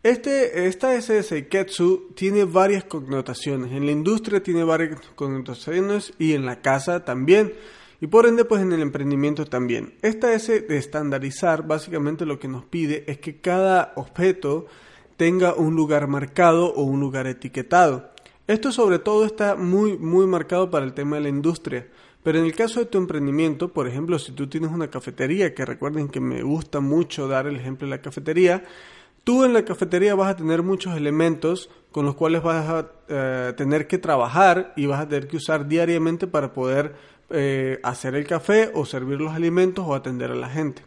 Este, 0.07 0.69
esta 0.69 0.95
S 0.95 1.13
de 1.13 1.25
Seiketsu 1.25 2.13
tiene 2.15 2.45
varias 2.45 2.85
connotaciones. 2.85 3.73
En 3.73 3.87
la 3.87 3.91
industria 3.91 4.41
tiene 4.41 4.63
varias 4.63 5.01
connotaciones 5.17 6.13
y 6.17 6.35
en 6.35 6.47
la 6.47 6.63
casa 6.63 7.05
también. 7.05 7.55
Y 8.01 8.07
por 8.07 8.29
ende, 8.29 8.45
pues 8.45 8.63
en 8.63 8.73
el 8.73 8.83
emprendimiento 8.83 9.47
también. 9.47 9.95
Esta 10.03 10.33
S 10.33 10.61
de 10.61 10.77
estandarizar 10.77 11.67
básicamente 11.67 12.25
lo 12.25 12.39
que 12.39 12.47
nos 12.47 12.65
pide 12.65 13.03
es 13.09 13.19
que 13.19 13.41
cada 13.41 13.95
objeto 13.97 14.67
tenga 15.17 15.55
un 15.55 15.75
lugar 15.75 16.07
marcado 16.07 16.73
o 16.73 16.85
un 16.85 17.01
lugar 17.01 17.27
etiquetado. 17.27 18.13
Esto 18.47 18.71
sobre 18.71 19.01
todo 19.01 19.27
está 19.27 19.57
muy, 19.57 19.99
muy 19.99 20.29
marcado 20.29 20.71
para 20.71 20.85
el 20.85 20.95
tema 20.95 21.17
de 21.17 21.23
la 21.23 21.31
industria. 21.31 21.89
Pero 22.23 22.39
en 22.39 22.45
el 22.45 22.55
caso 22.55 22.79
de 22.79 22.87
tu 22.87 22.99
emprendimiento, 22.99 23.73
por 23.73 23.89
ejemplo, 23.89 24.21
si 24.21 24.31
tú 24.31 24.49
tienes 24.49 24.71
una 24.71 24.89
cafetería, 24.89 25.53
que 25.53 25.65
recuerden 25.65 26.07
que 26.07 26.21
me 26.21 26.43
gusta 26.43 26.79
mucho 26.79 27.27
dar 27.27 27.49
el 27.49 27.57
ejemplo 27.57 27.89
de 27.89 27.91
la 27.91 28.03
cafetería, 28.03 28.63
tú 29.27 29.43
en 29.43 29.53
la 29.53 29.65
cafetería 29.65 30.15
vas 30.15 30.31
a 30.31 30.37
tener 30.37 30.63
muchos 30.63 30.97
elementos 30.97 31.69
con 31.91 32.07
los 32.07 32.15
cuales 32.15 32.45
vas 32.45 32.69
a 32.69 32.93
eh, 33.09 33.55
tener 33.57 33.89
que 33.89 33.99
trabajar 33.99 34.73
y 34.77 34.87
vas 34.87 35.01
a 35.01 35.09
tener 35.09 35.27
que 35.27 35.39
usar 35.39 35.67
diariamente 35.67 36.29
para 36.29 36.53
poder 36.53 36.95
eh, 37.31 37.81
hacer 37.83 38.15
el 38.15 38.25
café 38.25 38.71
o 38.73 38.87
servir 38.87 39.21
los 39.21 39.35
alimentos 39.35 39.85
o 39.85 39.97
atender 39.97 40.31
a 40.31 40.37
la 40.37 40.49
gente. 40.49 40.83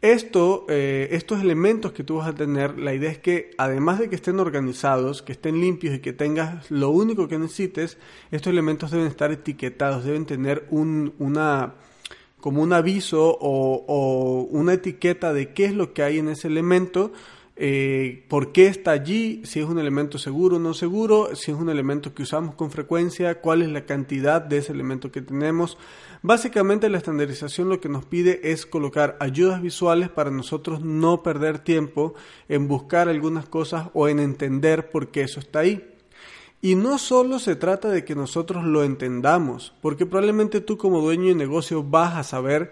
Esto, 0.00 0.64
eh, 0.70 1.08
estos 1.10 1.42
elementos 1.42 1.92
que 1.92 2.04
tú 2.04 2.16
vas 2.16 2.28
a 2.28 2.34
tener, 2.34 2.78
la 2.78 2.94
idea 2.94 3.10
es 3.10 3.18
que 3.18 3.50
además 3.58 3.98
de 3.98 4.08
que 4.08 4.16
estén 4.16 4.40
organizados, 4.40 5.20
que 5.20 5.32
estén 5.32 5.60
limpios 5.60 5.94
y 5.94 5.98
que 5.98 6.14
tengas 6.14 6.70
lo 6.70 6.88
único 6.88 7.28
que 7.28 7.38
necesites, 7.38 7.98
estos 8.30 8.50
elementos 8.50 8.92
deben 8.92 9.08
estar 9.08 9.30
etiquetados, 9.30 10.06
deben 10.06 10.24
tener 10.24 10.64
un, 10.70 11.12
una, 11.18 11.74
como 12.40 12.62
un 12.62 12.72
aviso 12.72 13.28
o, 13.28 13.84
o 13.86 14.40
una 14.52 14.72
etiqueta 14.72 15.34
de 15.34 15.52
qué 15.52 15.66
es 15.66 15.74
lo 15.74 15.92
que 15.92 16.02
hay 16.02 16.18
en 16.18 16.30
ese 16.30 16.48
elemento 16.48 17.12
eh, 17.60 18.24
por 18.28 18.52
qué 18.52 18.68
está 18.68 18.92
allí, 18.92 19.42
si 19.44 19.58
es 19.58 19.66
un 19.66 19.80
elemento 19.80 20.16
seguro 20.16 20.56
o 20.56 20.60
no 20.60 20.74
seguro, 20.74 21.34
si 21.34 21.50
es 21.50 21.58
un 21.58 21.68
elemento 21.68 22.14
que 22.14 22.22
usamos 22.22 22.54
con 22.54 22.70
frecuencia, 22.70 23.40
cuál 23.40 23.62
es 23.62 23.68
la 23.68 23.84
cantidad 23.84 24.40
de 24.40 24.58
ese 24.58 24.70
elemento 24.70 25.10
que 25.10 25.22
tenemos. 25.22 25.76
Básicamente 26.22 26.88
la 26.88 26.98
estandarización 26.98 27.68
lo 27.68 27.80
que 27.80 27.88
nos 27.88 28.04
pide 28.04 28.52
es 28.52 28.64
colocar 28.64 29.16
ayudas 29.18 29.60
visuales 29.60 30.08
para 30.08 30.30
nosotros 30.30 30.82
no 30.82 31.24
perder 31.24 31.58
tiempo 31.58 32.14
en 32.48 32.68
buscar 32.68 33.08
algunas 33.08 33.48
cosas 33.48 33.88
o 33.92 34.06
en 34.06 34.20
entender 34.20 34.90
por 34.90 35.08
qué 35.08 35.22
eso 35.22 35.40
está 35.40 35.58
ahí. 35.58 35.84
Y 36.62 36.76
no 36.76 36.98
solo 36.98 37.40
se 37.40 37.56
trata 37.56 37.88
de 37.88 38.04
que 38.04 38.14
nosotros 38.14 38.64
lo 38.64 38.84
entendamos, 38.84 39.74
porque 39.80 40.06
probablemente 40.06 40.60
tú 40.60 40.78
como 40.78 41.00
dueño 41.00 41.26
de 41.26 41.34
negocio 41.34 41.82
vas 41.82 42.14
a 42.14 42.22
saber 42.22 42.70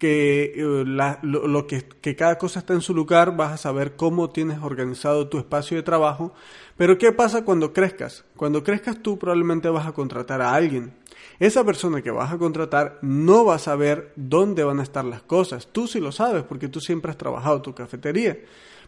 que, 0.00 0.54
eh, 0.56 0.84
lo, 1.22 1.66
que, 1.66 2.16
cada 2.16 2.38
cosa 2.38 2.60
está 2.60 2.72
en 2.72 2.80
su 2.80 2.94
lugar, 2.94 3.36
vas 3.36 3.52
a 3.52 3.56
saber 3.58 3.94
cómo 3.94 4.30
tienes 4.30 4.58
organizado 4.62 5.28
tu 5.28 5.38
espacio 5.38 5.76
de 5.76 5.84
trabajo. 5.84 6.32
Pero 6.76 6.98
¿qué 6.98 7.12
pasa 7.12 7.44
cuando 7.44 7.72
crezcas? 7.72 8.24
Cuando 8.34 8.64
crezcas 8.64 9.00
tú 9.02 9.18
probablemente 9.18 9.68
vas 9.68 9.86
a 9.86 9.92
contratar 9.92 10.40
a 10.40 10.54
alguien. 10.54 10.94
Esa 11.38 11.62
persona 11.62 12.02
que 12.02 12.10
vas 12.10 12.32
a 12.32 12.38
contratar 12.38 12.98
no 13.02 13.44
va 13.44 13.56
a 13.56 13.58
saber 13.58 14.12
dónde 14.16 14.64
van 14.64 14.80
a 14.80 14.82
estar 14.82 15.04
las 15.04 15.22
cosas. 15.22 15.68
Tú 15.70 15.86
sí 15.86 16.00
lo 16.00 16.10
sabes 16.10 16.42
porque 16.42 16.68
tú 16.68 16.80
siempre 16.80 17.10
has 17.10 17.18
trabajado 17.18 17.62
tu 17.62 17.74
cafetería. 17.74 18.38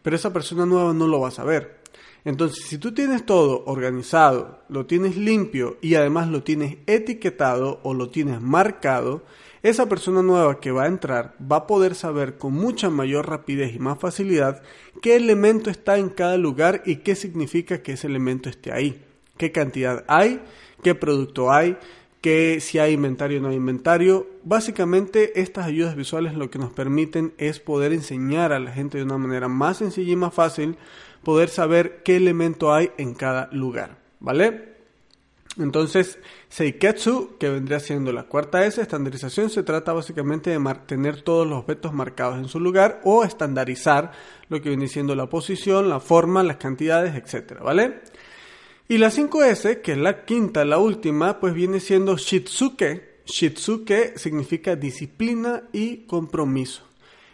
Pero 0.02 0.16
esa 0.16 0.32
persona 0.32 0.66
nueva 0.66 0.94
no 0.94 1.06
lo 1.06 1.20
va 1.20 1.28
a 1.28 1.32
saber. 1.32 1.81
Entonces, 2.24 2.64
si 2.64 2.78
tú 2.78 2.92
tienes 2.92 3.26
todo 3.26 3.64
organizado, 3.66 4.60
lo 4.68 4.86
tienes 4.86 5.16
limpio 5.16 5.76
y 5.80 5.96
además 5.96 6.28
lo 6.28 6.42
tienes 6.42 6.76
etiquetado 6.86 7.80
o 7.82 7.94
lo 7.94 8.10
tienes 8.10 8.40
marcado, 8.40 9.22
esa 9.62 9.88
persona 9.88 10.22
nueva 10.22 10.60
que 10.60 10.72
va 10.72 10.84
a 10.84 10.88
entrar 10.88 11.34
va 11.40 11.56
a 11.56 11.66
poder 11.66 11.94
saber 11.94 12.36
con 12.36 12.52
mucha 12.52 12.90
mayor 12.90 13.28
rapidez 13.28 13.74
y 13.74 13.78
más 13.78 13.98
facilidad 13.98 14.62
qué 15.00 15.16
elemento 15.16 15.70
está 15.70 15.98
en 15.98 16.08
cada 16.08 16.36
lugar 16.36 16.82
y 16.84 16.96
qué 16.96 17.14
significa 17.14 17.82
que 17.82 17.92
ese 17.92 18.08
elemento 18.08 18.48
esté 18.48 18.72
ahí, 18.72 19.04
qué 19.36 19.52
cantidad 19.52 20.04
hay, 20.08 20.40
qué 20.82 20.94
producto 20.94 21.52
hay, 21.52 21.76
que 22.20 22.60
si 22.60 22.78
hay 22.78 22.92
inventario 22.92 23.38
o 23.38 23.42
no 23.42 23.48
hay 23.48 23.56
inventario. 23.56 24.28
Básicamente 24.44 25.40
estas 25.40 25.66
ayudas 25.66 25.96
visuales 25.96 26.34
lo 26.34 26.50
que 26.50 26.58
nos 26.58 26.72
permiten 26.72 27.34
es 27.38 27.58
poder 27.58 27.92
enseñar 27.92 28.52
a 28.52 28.60
la 28.60 28.72
gente 28.72 28.98
de 28.98 29.04
una 29.04 29.18
manera 29.18 29.48
más 29.48 29.78
sencilla 29.78 30.12
y 30.12 30.16
más 30.16 30.32
fácil 30.32 30.76
poder 31.24 31.48
saber 31.48 32.02
qué 32.02 32.16
elemento 32.16 32.72
hay 32.72 32.90
en 32.98 33.14
cada 33.14 33.48
lugar, 33.52 33.98
¿vale? 34.20 34.72
Entonces, 35.58 36.18
Seiketsu, 36.48 37.36
que 37.38 37.50
vendría 37.50 37.78
siendo 37.78 38.10
la 38.12 38.24
cuarta 38.24 38.64
S, 38.64 38.80
estandarización, 38.80 39.50
se 39.50 39.62
trata 39.62 39.92
básicamente 39.92 40.48
de 40.48 40.58
mantener 40.58 41.20
todos 41.20 41.46
los 41.46 41.58
objetos 41.58 41.92
marcados 41.92 42.38
en 42.38 42.48
su 42.48 42.58
lugar 42.58 43.02
o 43.04 43.22
estandarizar 43.22 44.12
lo 44.48 44.62
que 44.62 44.70
viene 44.70 44.88
siendo 44.88 45.14
la 45.14 45.28
posición, 45.28 45.90
la 45.90 46.00
forma, 46.00 46.42
las 46.42 46.56
cantidades, 46.56 47.14
etc. 47.16 47.60
¿vale? 47.62 48.00
Y 48.88 48.96
la 48.96 49.10
5S, 49.10 49.82
que 49.82 49.92
es 49.92 49.98
la 49.98 50.24
quinta, 50.24 50.64
la 50.64 50.78
última, 50.78 51.38
pues 51.38 51.52
viene 51.52 51.80
siendo 51.80 52.16
Shitsuke. 52.16 53.22
Shitsuke 53.26 54.16
significa 54.16 54.74
disciplina 54.74 55.64
y 55.72 56.06
compromiso. 56.06 56.91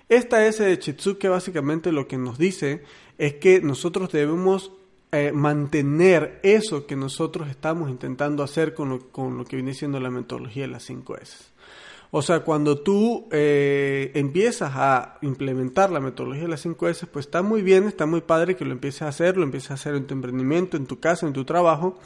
Esta 0.09 0.47
S 0.47 0.63
de 0.63 0.77
Shitsuke 0.77 1.29
básicamente 1.29 1.93
lo 1.93 2.09
que 2.09 2.17
nos 2.17 2.39
dice 2.39 2.83
es 3.19 3.35
que 3.35 3.61
nosotros 3.61 4.11
debemos 4.11 4.73
eh, 5.13 5.33
mantener 5.33 6.41
eso 6.43 6.87
que 6.87 6.97
nosotros 6.97 7.49
estamos 7.49 7.91
intentando 7.91 8.43
hacer 8.43 8.75
con 8.75 8.89
lo, 8.89 9.09
con 9.11 9.37
lo, 9.37 9.45
que 9.45 9.57
viene 9.57 9.75
siendo 9.75 10.01
la 10.01 10.11
metodología 10.11 10.63
de 10.65 10.69
las 10.69 10.85
5 10.85 11.17
S. 11.19 11.37
O 12.11 12.23
sea, 12.23 12.41
cuando 12.41 12.79
tú 12.79 13.29
eh, 13.33 14.13
empiezas 14.15 14.73
a 14.75 15.19
implementar 15.21 15.91
la 15.91 16.01
metodología 16.01 16.45
de 16.45 16.49
las 16.49 16.63
5 16.63 16.89
S, 16.89 17.07
pues 17.07 17.27
está 17.27 17.43
muy 17.43 17.61
bien, 17.61 17.85
está 17.85 18.07
muy 18.07 18.23
padre 18.23 18.57
que 18.57 18.65
lo 18.65 18.73
empieces 18.73 19.03
a 19.03 19.09
hacer, 19.09 19.37
lo 19.37 19.43
empieces 19.43 19.73
a 19.73 19.75
hacer 19.75 19.95
en 19.95 20.07
tu 20.07 20.15
emprendimiento, 20.15 20.79
en 20.79 20.87
tu 20.87 21.01
casa, 21.01 21.27
en 21.27 21.35
tu 21.35 21.45
trabajo, 21.45 21.99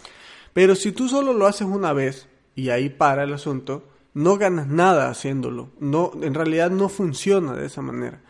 pero 0.52 0.74
si 0.74 0.90
tú 0.90 1.08
solo 1.08 1.32
lo 1.32 1.46
haces 1.46 1.68
una 1.68 1.92
vez 1.92 2.26
y 2.56 2.70
ahí 2.70 2.88
para 2.88 3.22
el 3.22 3.32
asunto, 3.32 3.84
no 4.14 4.36
ganas 4.36 4.66
nada 4.66 5.08
haciéndolo. 5.08 5.70
No, 5.80 6.12
en 6.20 6.34
realidad 6.34 6.70
no 6.70 6.88
funciona 6.88 7.54
de 7.54 7.66
esa 7.66 7.82
manera. 7.82 8.20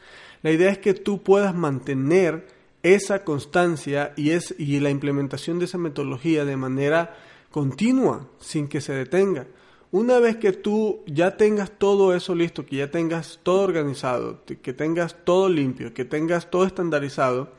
La 0.43 0.51
idea 0.51 0.71
es 0.71 0.79
que 0.79 0.95
tú 0.95 1.23
puedas 1.23 1.55
mantener 1.55 2.47
esa 2.83 3.25
constancia 3.25 4.13
y, 4.17 4.31
es, 4.31 4.55
y 4.59 4.81
la 4.81 4.91
implementación 4.91 5.59
de 5.59 5.67
esa 5.67 5.79
metodología 5.79 6.45
de 6.45 6.57
manera 6.57 7.17
continua, 7.51 8.29
sin 8.41 8.69
que 8.69 8.81
se 8.81 8.93
detenga. 8.93 9.47
Una 9.93 10.19
vez 10.19 10.37
que 10.39 10.53
tú 10.53 11.03
ya 11.07 11.37
tengas 11.37 11.71
todo 11.71 12.15
eso 12.15 12.35
listo, 12.35 12.65
que 12.65 12.77
ya 12.77 12.91
tengas 12.91 13.41
todo 13.43 13.61
organizado, 13.61 14.43
que 14.45 14.73
tengas 14.73 15.17
todo 15.25 15.49
limpio, 15.51 15.93
que 15.93 16.07
tengas 16.07 16.51
todo 16.51 16.65
estandarizado, 16.65 17.53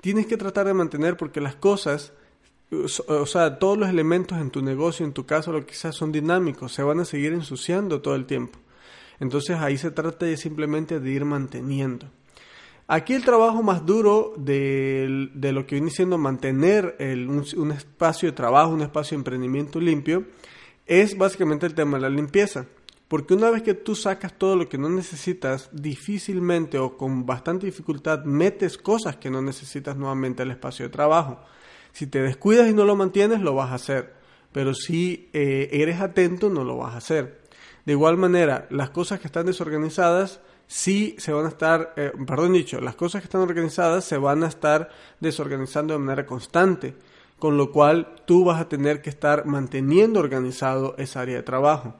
tienes 0.00 0.26
que 0.26 0.38
tratar 0.38 0.66
de 0.66 0.74
mantener 0.74 1.16
porque 1.16 1.42
las 1.42 1.56
cosas, 1.56 2.14
o 3.06 3.26
sea, 3.26 3.58
todos 3.58 3.78
los 3.78 3.88
elementos 3.88 4.38
en 4.38 4.50
tu 4.50 4.62
negocio, 4.62 5.04
en 5.04 5.12
tu 5.12 5.26
caso, 5.26 5.52
lo 5.52 5.60
que 5.60 5.72
quizás 5.72 5.94
son 5.94 6.12
dinámicos, 6.12 6.72
se 6.72 6.82
van 6.82 7.00
a 7.00 7.04
seguir 7.04 7.32
ensuciando 7.32 8.00
todo 8.00 8.14
el 8.14 8.26
tiempo. 8.26 8.58
Entonces 9.20 9.56
ahí 9.58 9.78
se 9.78 9.90
trata 9.90 10.26
de 10.26 10.36
simplemente 10.36 11.00
de 11.00 11.10
ir 11.10 11.24
manteniendo. 11.24 12.08
Aquí 12.86 13.14
el 13.14 13.24
trabajo 13.24 13.62
más 13.62 13.86
duro 13.86 14.34
de, 14.36 15.30
lo 15.34 15.66
que 15.66 15.76
viene 15.76 15.90
siendo 15.90 16.18
mantener 16.18 16.96
un, 16.98 17.72
espacio 17.72 18.28
de 18.28 18.36
trabajo, 18.36 18.74
un 18.74 18.82
espacio 18.82 19.16
de 19.16 19.20
emprendimiento 19.20 19.80
limpio, 19.80 20.26
es 20.84 21.16
básicamente 21.16 21.64
el 21.64 21.74
tema 21.74 21.96
de 21.96 22.02
la 22.02 22.10
limpieza. 22.10 22.66
Porque 23.08 23.32
una 23.32 23.50
vez 23.50 23.62
que 23.62 23.74
tú 23.74 23.94
sacas 23.94 24.36
todo 24.36 24.56
lo 24.56 24.68
que 24.68 24.76
no 24.76 24.90
necesitas, 24.90 25.70
difícilmente 25.72 26.78
o 26.78 26.96
con 26.96 27.24
bastante 27.24 27.66
dificultad 27.66 28.24
metes 28.24 28.76
cosas 28.76 29.16
que 29.16 29.30
no 29.30 29.40
necesitas 29.40 29.96
nuevamente 29.96 30.42
al 30.42 30.50
espacio 30.50 30.84
de 30.84 30.90
trabajo. 30.90 31.40
Si 31.94 32.08
te 32.08 32.20
descuidas 32.20 32.68
y 32.68 32.74
no 32.74 32.84
lo 32.84 32.96
mantienes, 32.96 33.40
lo 33.40 33.54
vas 33.54 33.70
a 33.70 33.76
hacer. 33.76 34.14
Pero 34.50 34.74
si 34.74 35.30
eh, 35.32 35.68
eres 35.70 36.00
atento, 36.00 36.50
no 36.50 36.64
lo 36.64 36.76
vas 36.76 36.94
a 36.94 36.98
hacer. 36.98 37.40
De 37.86 37.92
igual 37.92 38.16
manera, 38.16 38.66
las 38.70 38.90
cosas 38.90 39.20
que 39.20 39.28
están 39.28 39.46
desorganizadas, 39.46 40.40
sí 40.66 41.14
se 41.18 41.32
van 41.32 41.46
a 41.46 41.50
estar, 41.50 41.94
eh, 41.96 42.10
perdón 42.26 42.54
dicho, 42.54 42.80
las 42.80 42.96
cosas 42.96 43.22
que 43.22 43.26
están 43.26 43.42
organizadas 43.42 44.04
se 44.04 44.18
van 44.18 44.42
a 44.42 44.48
estar 44.48 44.90
desorganizando 45.20 45.94
de 45.94 46.00
manera 46.00 46.26
constante, 46.26 46.96
con 47.38 47.56
lo 47.56 47.70
cual 47.70 48.16
tú 48.26 48.44
vas 48.44 48.60
a 48.60 48.68
tener 48.68 49.00
que 49.00 49.10
estar 49.10 49.46
manteniendo 49.46 50.18
organizado 50.18 50.96
esa 50.98 51.20
área 51.20 51.36
de 51.36 51.42
trabajo. 51.44 51.94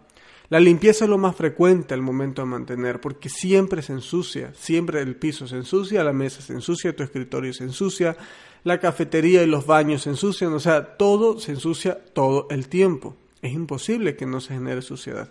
La 0.48 0.58
limpieza 0.58 1.04
es 1.04 1.10
lo 1.10 1.18
más 1.18 1.36
frecuente 1.36 1.94
al 1.94 2.02
momento 2.02 2.42
de 2.42 2.46
mantener, 2.46 3.00
porque 3.00 3.28
siempre 3.28 3.80
se 3.80 3.92
ensucia, 3.92 4.52
siempre 4.54 5.00
el 5.02 5.14
piso 5.14 5.46
se 5.46 5.54
ensucia, 5.54 6.02
la 6.02 6.12
mesa 6.12 6.42
se 6.42 6.52
ensucia, 6.52 6.96
tu 6.96 7.04
escritorio 7.04 7.52
se 7.52 7.64
ensucia, 7.64 8.16
la 8.64 8.80
cafetería 8.80 9.42
y 9.42 9.46
los 9.46 9.66
baños 9.66 10.02
se 10.02 10.10
ensucian, 10.10 10.52
o 10.54 10.60
sea, 10.60 10.96
todo 10.96 11.38
se 11.38 11.52
ensucia 11.52 12.02
todo 12.12 12.48
el 12.50 12.68
tiempo. 12.68 13.14
Es 13.42 13.52
imposible 13.52 14.16
que 14.16 14.26
no 14.26 14.40
se 14.40 14.54
genere 14.54 14.80
suciedad. 14.80 15.28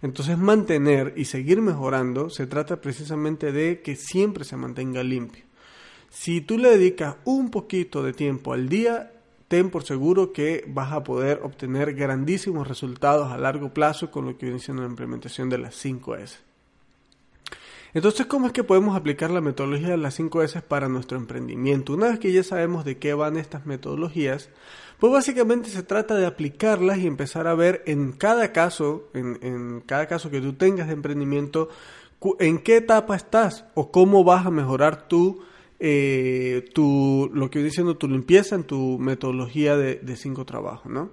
Entonces 0.00 0.36
mantener 0.38 1.12
y 1.16 1.26
seguir 1.26 1.60
mejorando 1.60 2.30
se 2.30 2.46
trata 2.46 2.80
precisamente 2.80 3.52
de 3.52 3.82
que 3.82 3.94
siempre 3.94 4.44
se 4.44 4.56
mantenga 4.56 5.02
limpio. 5.02 5.44
Si 6.10 6.40
tú 6.40 6.58
le 6.58 6.70
dedicas 6.70 7.16
un 7.24 7.50
poquito 7.50 8.02
de 8.02 8.12
tiempo 8.12 8.52
al 8.52 8.68
día, 8.68 9.12
ten 9.48 9.70
por 9.70 9.84
seguro 9.84 10.32
que 10.32 10.64
vas 10.66 10.92
a 10.92 11.04
poder 11.04 11.40
obtener 11.42 11.94
grandísimos 11.94 12.66
resultados 12.66 13.30
a 13.30 13.38
largo 13.38 13.72
plazo 13.72 14.10
con 14.10 14.24
lo 14.24 14.36
que 14.36 14.46
viene 14.46 14.60
siendo 14.60 14.82
la 14.82 14.88
implementación 14.88 15.50
de 15.50 15.58
las 15.58 15.84
5S. 15.84 16.51
Entonces, 17.94 18.24
¿cómo 18.24 18.46
es 18.46 18.52
que 18.52 18.64
podemos 18.64 18.96
aplicar 18.96 19.30
la 19.30 19.42
metodología 19.42 19.90
de 19.90 19.96
las 19.98 20.18
5S 20.18 20.62
para 20.62 20.88
nuestro 20.88 21.18
emprendimiento? 21.18 21.92
Una 21.92 22.08
vez 22.08 22.18
que 22.18 22.32
ya 22.32 22.42
sabemos 22.42 22.86
de 22.86 22.96
qué 22.96 23.12
van 23.12 23.36
estas 23.36 23.66
metodologías, 23.66 24.48
pues 24.98 25.12
básicamente 25.12 25.68
se 25.68 25.82
trata 25.82 26.14
de 26.14 26.24
aplicarlas 26.24 26.98
y 26.98 27.06
empezar 27.06 27.46
a 27.46 27.54
ver 27.54 27.82
en 27.86 28.12
cada 28.12 28.52
caso, 28.52 29.10
en, 29.12 29.82
cada 29.84 30.06
caso 30.06 30.30
que 30.30 30.40
tú 30.40 30.54
tengas 30.54 30.86
de 30.86 30.94
emprendimiento, 30.94 31.68
en 32.38 32.60
qué 32.60 32.76
etapa 32.78 33.14
estás 33.14 33.66
o 33.74 33.90
cómo 33.90 34.24
vas 34.24 34.46
a 34.46 34.50
mejorar 34.50 35.08
tú 35.08 35.42
eh, 35.84 36.70
tu, 36.72 37.28
lo 37.34 37.50
que 37.50 37.58
viene 37.58 37.70
diciendo 37.70 37.96
tu 37.96 38.08
limpieza 38.08 38.54
en 38.54 38.62
tu 38.62 38.98
metodología 39.00 39.76
de, 39.76 40.16
cinco 40.16 40.46
trabajos, 40.46 40.90
¿no? 40.90 41.10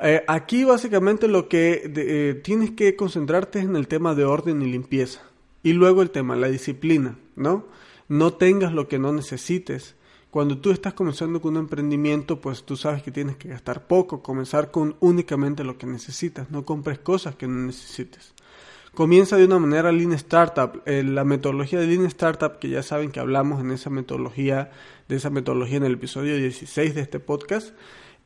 Eh, 0.00 0.24
aquí 0.26 0.64
básicamente 0.64 1.28
lo 1.28 1.48
que 1.48 1.90
eh, 1.94 2.40
tienes 2.42 2.72
que 2.72 2.94
concentrarte 2.96 3.60
es 3.60 3.64
en 3.64 3.76
el 3.76 3.86
tema 3.88 4.16
de 4.16 4.24
orden 4.24 4.60
y 4.62 4.66
limpieza. 4.66 5.27
Y 5.68 5.74
luego 5.74 6.00
el 6.00 6.08
tema, 6.08 6.34
la 6.34 6.48
disciplina, 6.48 7.18
¿no? 7.36 7.66
No 8.08 8.32
tengas 8.32 8.72
lo 8.72 8.88
que 8.88 8.98
no 8.98 9.12
necesites. 9.12 9.96
Cuando 10.30 10.56
tú 10.56 10.70
estás 10.70 10.94
comenzando 10.94 11.42
con 11.42 11.58
un 11.58 11.64
emprendimiento, 11.64 12.40
pues 12.40 12.64
tú 12.64 12.74
sabes 12.74 13.02
que 13.02 13.10
tienes 13.10 13.36
que 13.36 13.50
gastar 13.50 13.86
poco, 13.86 14.22
comenzar 14.22 14.70
con 14.70 14.96
únicamente 15.00 15.64
lo 15.64 15.76
que 15.76 15.86
necesitas, 15.86 16.50
no 16.50 16.64
compres 16.64 17.00
cosas 17.00 17.34
que 17.36 17.46
no 17.46 17.66
necesites. 17.66 18.32
Comienza 18.94 19.36
de 19.36 19.44
una 19.44 19.58
manera 19.58 19.92
Lean 19.92 20.14
Startup. 20.14 20.80
Eh, 20.86 21.02
la 21.02 21.24
metodología 21.24 21.80
de 21.80 21.86
Lean 21.86 22.06
Startup, 22.06 22.58
que 22.58 22.70
ya 22.70 22.82
saben 22.82 23.10
que 23.10 23.20
hablamos 23.20 23.60
en 23.60 23.70
esa 23.70 23.90
metodología, 23.90 24.70
de 25.06 25.16
esa 25.16 25.28
metodología 25.28 25.76
en 25.76 25.84
el 25.84 25.92
episodio 25.92 26.34
16 26.34 26.94
de 26.94 27.02
este 27.02 27.20
podcast, 27.20 27.74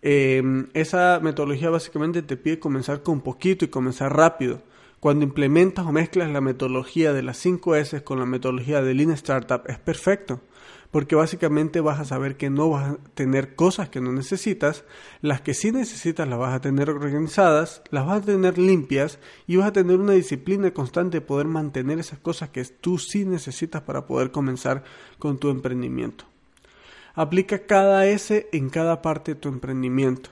eh, 0.01 0.69
esa 0.75 1.19
metodología 1.21 1.71
básicamente 1.71 2.23
te 2.23 2.37
pide 2.37 2.61
comenzar 2.61 3.03
con 3.03 3.21
poquito 3.21 3.65
y 3.65 3.69
comenzar 3.69 4.17
rápido. 4.17 4.63
Cuando 5.03 5.25
implementas 5.25 5.85
o 5.85 5.91
mezclas 5.91 6.31
la 6.31 6.41
metodología 6.41 7.13
de 7.13 7.25
las 7.25 7.37
5 7.39 7.75
S 7.75 8.05
con 8.05 8.21
la 8.21 8.25
metodología 8.25 8.83
de 8.83 8.95
Lean 8.95 9.11
Startup 9.11 9.61
es 9.67 9.81
perfecto, 9.81 10.43
porque 10.93 11.17
básicamente 11.17 11.81
vas 11.81 11.99
a 11.99 12.05
saber 12.05 12.37
que 12.37 12.51
no 12.51 12.71
vas 12.71 12.91
a 12.93 12.99
tener 13.15 13.57
cosas 13.57 13.89
que 13.89 14.01
no 14.01 14.13
necesitas, 14.13 14.85
las 15.21 15.41
que 15.41 15.55
sí 15.55 15.73
necesitas 15.73 16.29
las 16.29 16.39
vas 16.39 16.55
a 16.55 16.61
tener 16.61 16.89
organizadas, 16.89 17.83
las 17.91 18.07
vas 18.07 18.23
a 18.23 18.27
tener 18.27 18.59
limpias 18.59 19.19
y 19.49 19.57
vas 19.57 19.67
a 19.67 19.73
tener 19.73 19.99
una 19.99 20.13
disciplina 20.13 20.71
constante 20.71 21.17
de 21.17 21.27
poder 21.27 21.49
mantener 21.49 21.99
esas 21.99 22.21
cosas 22.21 22.51
que 22.51 22.65
tú 22.65 22.97
sí 22.97 23.25
necesitas 23.25 23.83
para 23.83 24.07
poder 24.07 24.31
comenzar 24.31 24.85
con 25.19 25.37
tu 25.39 25.51
emprendimiento. 25.51 26.27
Aplica 27.17 27.67
cada 27.67 28.07
S 28.07 28.49
en 28.53 28.71
cada 28.71 29.03
parte 29.03 29.35
de 29.35 29.41
tu 29.41 29.49
emprendimiento. 29.49 30.31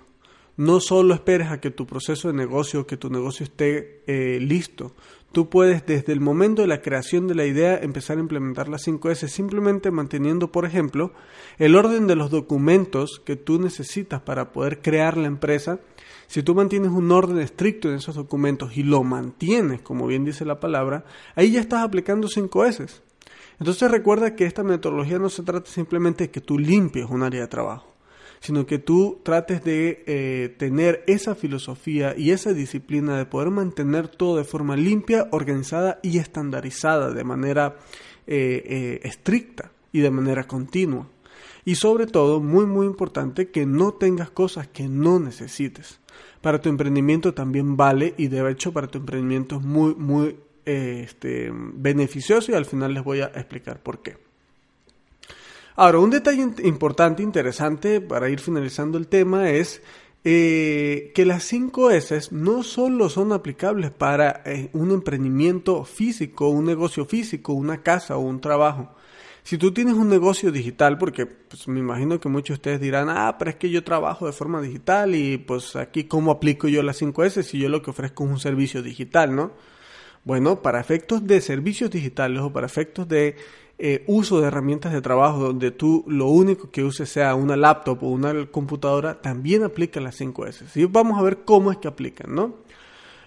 No 0.61 0.79
solo 0.79 1.14
esperes 1.14 1.50
a 1.50 1.59
que 1.59 1.71
tu 1.71 1.87
proceso 1.87 2.29
de 2.29 2.35
negocio, 2.35 2.87
que 2.87 2.99
tu 2.99 3.09
negocio 3.09 3.45
esté 3.45 4.02
eh, 4.07 4.38
listo. 4.38 4.93
Tú 5.33 5.49
puedes 5.49 5.87
desde 5.87 6.12
el 6.12 6.21
momento 6.21 6.61
de 6.61 6.69
la 6.69 6.83
creación 6.83 7.26
de 7.26 7.35
la 7.35 7.47
idea 7.47 7.79
empezar 7.79 8.19
a 8.19 8.21
implementar 8.21 8.69
las 8.69 8.87
5S 8.87 9.29
simplemente 9.29 9.90
manteniendo, 9.90 10.52
por 10.52 10.67
ejemplo, 10.67 11.14
el 11.57 11.76
orden 11.76 12.07
de 12.07 12.14
los 12.14 12.31
documentos 12.31 13.23
que 13.25 13.37
tú 13.37 13.59
necesitas 13.59 14.21
para 14.21 14.52
poder 14.52 14.83
crear 14.83 15.17
la 15.17 15.29
empresa. 15.29 15.81
Si 16.26 16.43
tú 16.43 16.55
mantienes 16.55 16.90
un 16.90 17.11
orden 17.11 17.38
estricto 17.38 17.88
en 17.88 17.95
esos 17.95 18.14
documentos 18.14 18.76
y 18.76 18.83
lo 18.83 19.02
mantienes, 19.02 19.81
como 19.81 20.07
bien 20.09 20.26
dice 20.26 20.45
la 20.45 20.61
palabra, 20.61 21.07
ahí 21.37 21.52
ya 21.52 21.61
estás 21.61 21.83
aplicando 21.83 22.29
5S. 22.29 23.00
Entonces 23.61 23.90
recuerda 23.90 24.37
que 24.37 24.45
esta 24.45 24.62
metodología 24.62 25.19
no 25.19 25.31
se 25.31 25.43
trata 25.43 25.71
simplemente 25.71 26.25
de 26.25 26.31
que 26.31 26.43
tú 26.43 26.59
limpies 26.59 27.07
un 27.09 27.23
área 27.23 27.40
de 27.40 27.49
trabajo 27.49 27.90
sino 28.41 28.65
que 28.67 28.79
tú 28.79 29.21
trates 29.23 29.63
de 29.63 30.03
eh, 30.07 30.55
tener 30.59 31.05
esa 31.07 31.35
filosofía 31.35 32.15
y 32.17 32.31
esa 32.31 32.53
disciplina 32.55 33.17
de 33.19 33.27
poder 33.27 33.51
mantener 33.51 34.09
todo 34.09 34.39
de 34.39 34.45
forma 34.45 34.77
limpia, 34.77 35.29
organizada 35.31 36.01
y 36.03 36.19
estandarizada 36.19 37.13
de 37.13 37.25
manera 37.25 37.76
eh, 38.26 38.63
eh, 38.65 39.00
estricta 39.03 39.73
y 39.93 40.00
de 40.00 40.11
manera 40.11 40.45
continua. 40.45 41.07
Y 41.67 41.75
sobre 41.75 42.07
todo, 42.07 42.41
muy 42.41 42.65
muy 42.65 42.87
importante, 42.87 43.50
que 43.50 43.67
no 43.67 43.93
tengas 43.93 44.31
cosas 44.31 44.67
que 44.69 44.89
no 44.89 45.21
necesites. 45.21 46.00
Para 46.41 46.61
tu 46.61 46.71
emprendimiento 46.71 47.35
también 47.35 47.76
vale 47.76 48.15
y 48.17 48.29
de 48.29 48.50
hecho 48.50 48.73
para 48.73 48.87
tu 48.87 48.99
emprendimiento 48.99 49.57
es 49.57 49.63
muy 49.63 49.95
muy 49.95 50.37
este, 50.65 51.50
beneficioso 51.53 52.53
y 52.53 52.55
al 52.55 52.65
final 52.65 52.95
les 52.95 53.05
voy 53.05 53.21
a 53.21 53.26
explicar 53.26 53.83
por 53.83 54.03
qué. 54.03 54.29
Ahora, 55.82 55.99
un 55.99 56.10
detalle 56.10 56.47
importante, 56.64 57.23
interesante 57.23 58.02
para 58.02 58.28
ir 58.28 58.38
finalizando 58.38 58.99
el 58.99 59.08
tema 59.08 59.49
es 59.49 59.80
eh, 60.25 61.10
que 61.14 61.25
las 61.25 61.45
5 61.45 61.90
S 61.93 62.21
no 62.32 62.62
solo 62.62 63.08
son 63.08 63.32
aplicables 63.32 63.90
para 63.90 64.43
eh, 64.45 64.69
un 64.75 64.90
emprendimiento 64.90 65.84
físico, 65.84 66.50
un 66.50 66.66
negocio 66.66 67.06
físico, 67.06 67.54
una 67.54 67.82
casa 67.82 68.19
o 68.19 68.21
un 68.21 68.43
trabajo. 68.43 68.95
Si 69.43 69.56
tú 69.56 69.73
tienes 69.73 69.95
un 69.95 70.10
negocio 70.10 70.52
digital, 70.52 70.99
porque 70.99 71.25
pues, 71.25 71.66
me 71.66 71.80
imagino 71.80 72.21
que 72.21 72.28
muchos 72.28 72.56
de 72.56 72.58
ustedes 72.58 72.80
dirán, 72.82 73.08
ah, 73.08 73.36
pero 73.38 73.52
es 73.52 73.56
que 73.56 73.71
yo 73.71 73.82
trabajo 73.82 74.26
de 74.26 74.32
forma 74.32 74.60
digital 74.60 75.14
y 75.14 75.38
pues 75.38 75.76
aquí 75.76 76.04
cómo 76.04 76.30
aplico 76.30 76.69
yo 76.69 76.82
las 76.82 76.99
5 76.99 77.25
S 77.25 77.43
si 77.43 77.58
yo 77.58 77.71
lo 77.71 77.80
que 77.80 77.88
ofrezco 77.88 78.25
es 78.25 78.30
un 78.30 78.38
servicio 78.38 78.82
digital, 78.82 79.34
¿no? 79.34 79.52
Bueno, 80.25 80.60
para 80.60 80.78
efectos 80.78 81.26
de 81.26 81.40
servicios 81.40 81.90
digitales 81.90 82.43
o 82.43 82.52
para 82.52 82.66
efectos 82.66 83.08
de 83.08 83.36
eh, 83.82 84.04
uso 84.06 84.40
de 84.40 84.49
herramientas 84.49 84.93
de 84.93 85.00
trabajo 85.00 85.38
donde 85.38 85.71
tú 85.71 86.04
lo 86.06 86.26
único 86.26 86.71
que 86.71 86.84
uses 86.84 87.08
sea 87.08 87.34
una 87.34 87.56
laptop 87.56 88.02
o 88.04 88.08
una 88.08 88.47
computadora, 88.47 89.21
también 89.21 89.62
aplica 89.62 90.00
las 90.00 90.21
5S. 90.21 90.76
Y 90.76 90.84
vamos 90.84 91.19
a 91.19 91.23
ver 91.23 91.38
cómo 91.45 91.73
es 91.73 91.78
que 91.78 91.88
aplican, 91.88 92.34
¿no? 92.34 92.56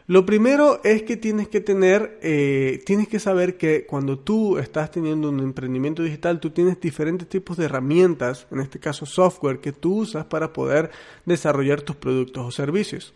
Lo 0.05 0.25
primero 0.25 0.81
es 0.83 1.03
que 1.03 1.15
tienes 1.15 1.47
que 1.47 1.61
tener, 1.61 2.19
eh, 2.21 2.83
tienes 2.85 3.07
que 3.07 3.19
saber 3.19 3.57
que 3.57 3.85
cuando 3.85 4.19
tú 4.19 4.57
estás 4.57 4.91
teniendo 4.91 5.29
un 5.29 5.39
emprendimiento 5.39 6.03
digital, 6.03 6.41
tú 6.41 6.49
tienes 6.49 6.79
diferentes 6.79 7.27
tipos 7.27 7.55
de 7.55 7.65
herramientas, 7.65 8.45
en 8.51 8.59
este 8.59 8.79
caso 8.79 9.05
software, 9.05 9.59
que 9.59 9.71
tú 9.71 9.99
usas 9.99 10.25
para 10.25 10.51
poder 10.51 10.91
desarrollar 11.25 11.81
tus 11.81 11.95
productos 11.95 12.45
o 12.45 12.51
servicios. 12.51 13.13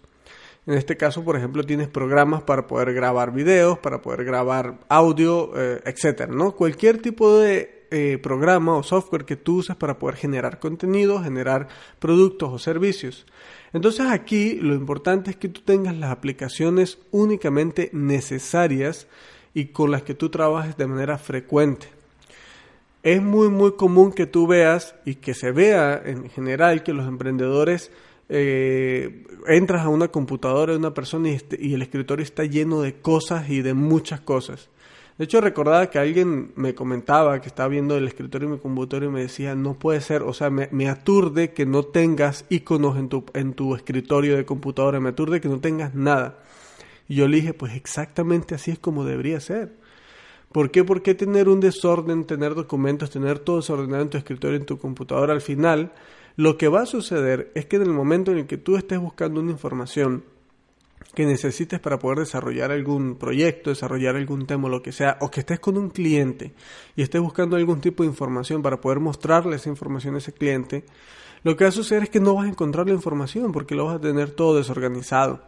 En 0.67 0.73
este 0.73 0.97
caso, 0.97 1.23
por 1.23 1.37
ejemplo, 1.37 1.63
tienes 1.63 1.87
programas 1.87 2.43
para 2.43 2.67
poder 2.67 2.93
grabar 2.93 3.31
videos, 3.31 3.79
para 3.79 4.01
poder 4.01 4.25
grabar 4.25 4.79
audio, 4.89 5.53
eh, 5.55 5.81
etcétera, 5.85 6.31
¿no? 6.31 6.51
Cualquier 6.51 7.01
tipo 7.01 7.37
de 7.37 7.85
eh, 7.89 8.19
programa 8.21 8.75
o 8.75 8.83
software 8.83 9.23
que 9.23 9.37
tú 9.37 9.59
uses 9.59 9.77
para 9.77 9.97
poder 9.97 10.17
generar 10.17 10.59
contenido, 10.59 11.23
generar 11.23 11.69
productos 11.99 12.51
o 12.51 12.59
servicios. 12.59 13.25
Entonces 13.71 14.07
aquí 14.07 14.55
lo 14.55 14.75
importante 14.75 15.31
es 15.31 15.37
que 15.37 15.47
tú 15.47 15.61
tengas 15.61 15.95
las 15.95 16.11
aplicaciones 16.11 16.97
únicamente 17.11 17.89
necesarias 17.93 19.07
y 19.53 19.67
con 19.67 19.89
las 19.89 20.03
que 20.03 20.15
tú 20.15 20.27
trabajes 20.27 20.75
de 20.75 20.85
manera 20.85 21.17
frecuente. 21.17 21.87
Es 23.03 23.21
muy 23.21 23.47
muy 23.47 23.77
común 23.77 24.11
que 24.11 24.25
tú 24.25 24.47
veas 24.47 24.95
y 25.05 25.15
que 25.15 25.33
se 25.33 25.53
vea 25.53 26.01
en 26.03 26.29
general 26.29 26.83
que 26.83 26.91
los 26.91 27.07
emprendedores 27.07 27.89
eh, 28.29 29.25
entras 29.47 29.85
a 29.85 29.89
una 29.89 30.09
computadora 30.09 30.73
de 30.73 30.79
una 30.79 30.93
persona 30.93 31.29
este, 31.29 31.57
y, 31.59 31.73
el 31.73 31.81
escritorio 31.81 32.23
está 32.23 32.43
lleno 32.43 32.81
de 32.81 32.95
cosas 32.95 33.49
y 33.49 33.61
de 33.61 33.73
muchas 33.73 34.21
cosas. 34.21 34.69
De 35.17 35.25
hecho, 35.25 35.41
recordaba 35.41 35.89
que 35.89 35.97
alguien 35.97 36.51
me 36.55 36.75
comentaba 36.75 37.41
que 37.41 37.47
estaba 37.47 37.69
viendo 37.69 37.97
el 37.97 38.07
escritorio 38.07 38.49
de 38.49 38.55
mi 38.55 38.61
computadora 38.61 39.07
y 39.07 39.09
me 39.09 39.21
decía, 39.21 39.55
no 39.55 39.73
puede 39.73 40.01
ser, 40.01 40.21
o 40.21 40.33
sea, 40.33 40.49
me, 40.49 40.69
me, 40.71 40.89
aturde 40.89 41.53
que 41.53 41.65
no 41.65 41.83
tengas 41.83 42.45
iconos 42.49 42.97
en 42.97 43.09
tu, 43.09 43.25
en 43.33 43.53
tu 43.53 43.75
escritorio 43.75 44.35
de 44.35 44.45
computadora, 44.45 44.99
me 44.99 45.09
aturde 45.09 45.41
que 45.41 45.49
no 45.49 45.59
tengas 45.59 45.95
nada. 45.95 46.39
Y 47.07 47.15
yo 47.15 47.27
le 47.27 47.37
dije, 47.37 47.53
pues 47.53 47.73
exactamente 47.75 48.53
así 48.53 48.71
es 48.71 48.79
como 48.79 49.05
debería 49.05 49.39
ser. 49.39 49.73
¿Por 50.51 50.71
qué? 50.71 50.83
¿Por 50.83 51.01
qué 51.01 51.13
tener 51.13 51.49
un 51.49 51.59
desorden, 51.59 52.25
tener 52.25 52.55
documentos, 52.55 53.09
tener 53.09 53.39
todo 53.39 53.57
desordenado 53.57 54.03
en 54.03 54.09
tu 54.09 54.17
escritorio, 54.17 54.57
en 54.57 54.65
tu 54.65 54.77
computadora? 54.77 55.33
Al 55.33 55.41
final, 55.41 55.91
lo 56.37 56.55
que 56.57 56.67
va 56.67 56.83
a 56.83 56.85
suceder 56.85 57.51
es 57.55 57.65
que 57.65 57.75
en 57.77 57.81
el 57.81 57.89
momento 57.89 58.31
en 58.31 58.37
el 58.37 58.47
que 58.47 58.57
tú 58.57 58.77
estés 58.77 58.99
buscando 58.99 59.41
una 59.41 59.51
información 59.51 60.23
que 61.15 61.25
necesites 61.25 61.79
para 61.79 61.97
poder 61.97 62.19
desarrollar 62.19 62.71
algún 62.71 63.15
proyecto, 63.15 63.71
desarrollar 63.71 64.15
algún 64.15 64.45
tema, 64.45 64.69
lo 64.69 64.83
que 64.83 64.91
sea, 64.91 65.17
o 65.21 65.31
que 65.31 65.39
estés 65.39 65.59
con 65.59 65.77
un 65.77 65.89
cliente 65.89 66.53
y 66.95 67.01
estés 67.01 67.21
buscando 67.21 67.55
algún 67.55 67.81
tipo 67.81 68.03
de 68.03 68.09
información 68.09 68.61
para 68.61 68.79
poder 68.79 68.99
mostrarle 68.99 69.55
esa 69.55 69.69
información 69.69 70.13
a 70.13 70.19
ese 70.19 70.31
cliente, 70.31 70.85
lo 71.41 71.57
que 71.57 71.63
va 71.63 71.69
a 71.69 71.73
suceder 71.73 72.03
es 72.03 72.09
que 72.11 72.19
no 72.19 72.35
vas 72.35 72.45
a 72.45 72.49
encontrar 72.49 72.85
la 72.85 72.93
información 72.93 73.51
porque 73.51 73.73
lo 73.73 73.85
vas 73.85 73.95
a 73.95 74.01
tener 74.01 74.29
todo 74.29 74.57
desorganizado. 74.57 75.41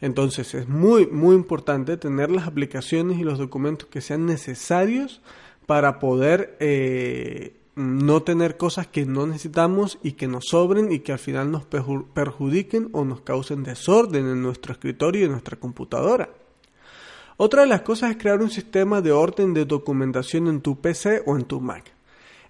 Entonces 0.00 0.54
es 0.54 0.68
muy, 0.68 1.08
muy 1.08 1.34
importante 1.34 1.96
tener 1.96 2.30
las 2.30 2.46
aplicaciones 2.46 3.18
y 3.18 3.24
los 3.24 3.38
documentos 3.38 3.88
que 3.88 4.00
sean 4.00 4.24
necesarios 4.24 5.20
para 5.66 5.98
poder 5.98 6.56
eh, 6.60 7.61
no 7.74 8.22
tener 8.22 8.56
cosas 8.56 8.86
que 8.86 9.06
no 9.06 9.26
necesitamos 9.26 9.98
y 10.02 10.12
que 10.12 10.28
nos 10.28 10.46
sobren 10.48 10.92
y 10.92 11.00
que 11.00 11.12
al 11.12 11.18
final 11.18 11.50
nos 11.50 11.64
perjudiquen 11.64 12.90
o 12.92 13.04
nos 13.04 13.22
causen 13.22 13.62
desorden 13.62 14.26
en 14.26 14.42
nuestro 14.42 14.72
escritorio 14.72 15.22
y 15.22 15.24
en 15.24 15.32
nuestra 15.32 15.58
computadora. 15.58 16.28
Otra 17.38 17.62
de 17.62 17.68
las 17.68 17.82
cosas 17.82 18.10
es 18.10 18.18
crear 18.18 18.40
un 18.42 18.50
sistema 18.50 19.00
de 19.00 19.12
orden 19.12 19.54
de 19.54 19.64
documentación 19.64 20.48
en 20.48 20.60
tu 20.60 20.80
PC 20.80 21.22
o 21.26 21.36
en 21.36 21.44
tu 21.44 21.60
Mac. 21.60 21.92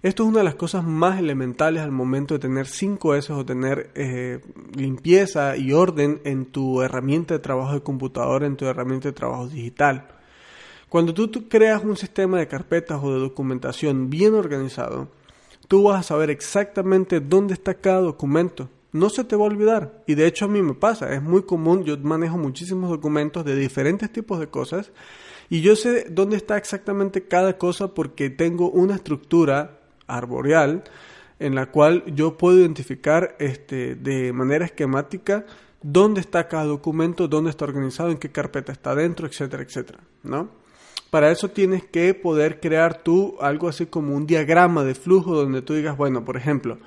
Esto 0.01 0.23
es 0.23 0.29
una 0.29 0.39
de 0.39 0.43
las 0.43 0.55
cosas 0.55 0.83
más 0.83 1.17
elementales 1.17 1.81
al 1.81 1.91
momento 1.91 2.33
de 2.33 2.41
tener 2.41 2.65
5S 2.65 3.29
o 3.29 3.45
tener 3.45 3.91
eh, 3.95 4.41
limpieza 4.75 5.55
y 5.55 5.71
orden 5.71 6.19
en 6.25 6.47
tu 6.47 6.81
herramienta 6.81 7.33
de 7.33 7.39
trabajo 7.39 7.73
de 7.73 7.83
computadora, 7.83 8.45
en 8.45 8.57
tu 8.57 8.65
herramienta 8.65 9.07
de 9.07 9.13
trabajo 9.13 9.47
digital. 9.47 10.09
Cuando 10.93 11.15
tú, 11.15 11.49
creas 11.49 11.83
un 11.83 11.97
sistema 11.97 12.37
de 12.37 12.47
carpetas 12.47 12.99
o 13.01 13.11
de 13.11 13.19
documentación 13.19 14.11
bien 14.11 14.35
organizado, 14.35 15.07
tú 15.67 15.81
vas 15.81 15.99
a 15.99 16.03
saber 16.03 16.29
exactamente 16.29 17.19
dónde 17.19 17.55
está 17.55 17.73
cada 17.73 17.99
documento. 17.99 18.69
No 18.91 19.09
se 19.09 19.23
te 19.23 19.35
va 19.35 19.41
a 19.41 19.47
olvidar. 19.47 20.03
Y 20.05 20.13
de 20.13 20.27
hecho 20.27 20.45
a 20.45 20.49
mí 20.49 20.61
me 20.61 20.75
pasa. 20.75 21.11
Es 21.11 21.23
muy 21.23 21.45
común. 21.45 21.83
Yo 21.83 21.97
manejo 21.97 22.37
muchísimos 22.37 22.91
documentos 22.91 23.43
de 23.43 23.55
diferentes 23.55 24.11
tipos 24.11 24.39
de 24.39 24.49
cosas. 24.49 24.91
Y 25.49 25.61
yo 25.61 25.75
sé 25.75 26.05
dónde 26.11 26.37
está 26.37 26.57
exactamente 26.57 27.27
cada 27.27 27.57
cosa 27.57 27.95
porque 27.95 28.29
tengo 28.29 28.69
una 28.69 28.93
estructura 28.93 29.79
arboreal 30.05 30.83
en 31.39 31.55
la 31.55 31.71
cual 31.71 32.03
yo 32.13 32.37
puedo 32.37 32.59
identificar 32.59 33.35
este, 33.39 33.95
de 33.95 34.31
manera 34.31 34.65
esquemática 34.65 35.47
dónde 35.81 36.21
está 36.21 36.47
cada 36.47 36.65
documento, 36.65 37.27
dónde 37.27 37.49
está 37.49 37.65
organizado, 37.65 38.11
en 38.11 38.19
qué 38.19 38.31
carpeta 38.31 38.71
está 38.71 38.93
dentro, 38.93 39.25
etcétera, 39.25 39.63
etcétera, 39.63 39.99
¿no? 40.21 40.61
Para 41.13 41.29
eso 41.29 41.49
tienes 41.49 41.83
que 41.83 42.15
poder 42.15 42.59
crear 42.59 43.03
tú 43.03 43.35
algo 43.39 43.67
así 43.67 43.85
como 43.85 44.15
un 44.15 44.25
diagrama 44.25 44.83
de 44.83 44.95
flujo 44.95 45.35
donde 45.35 45.61
tú 45.61 45.75
digas, 45.75 45.95
bueno, 45.95 46.25
por 46.25 46.37
ejemplo, 46.37 46.79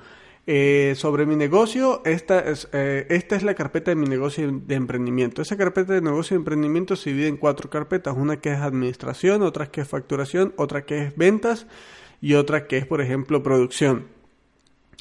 eh, 0.45 0.95
sobre 0.97 1.25
mi 1.25 1.37
negocio, 1.37 2.01
esta 2.03 2.41
es, 2.41 2.67
eh, 2.73 3.07
esta 3.09 3.37
es 3.37 3.43
la 3.43 3.53
carpeta 3.53 3.89
de 3.89 3.95
mi 3.95 4.05
negocio 4.05 4.51
de 4.51 4.75
emprendimiento. 4.75 5.41
Esa 5.41 5.55
carpeta 5.55 5.93
de 5.93 6.01
negocio 6.01 6.35
de 6.35 6.39
emprendimiento 6.39 6.97
se 6.97 7.11
divide 7.11 7.29
en 7.29 7.37
cuatro 7.37 7.69
carpetas, 7.69 8.17
una 8.17 8.41
que 8.41 8.51
es 8.51 8.59
administración, 8.59 9.43
otra 9.43 9.67
que 9.67 9.79
es 9.79 9.87
facturación, 9.87 10.53
otra 10.57 10.83
que 10.83 11.03
es 11.03 11.15
ventas 11.15 11.65
y 12.19 12.33
otra 12.33 12.67
que 12.67 12.79
es, 12.79 12.85
por 12.85 12.99
ejemplo, 12.99 13.41
producción. 13.41 14.07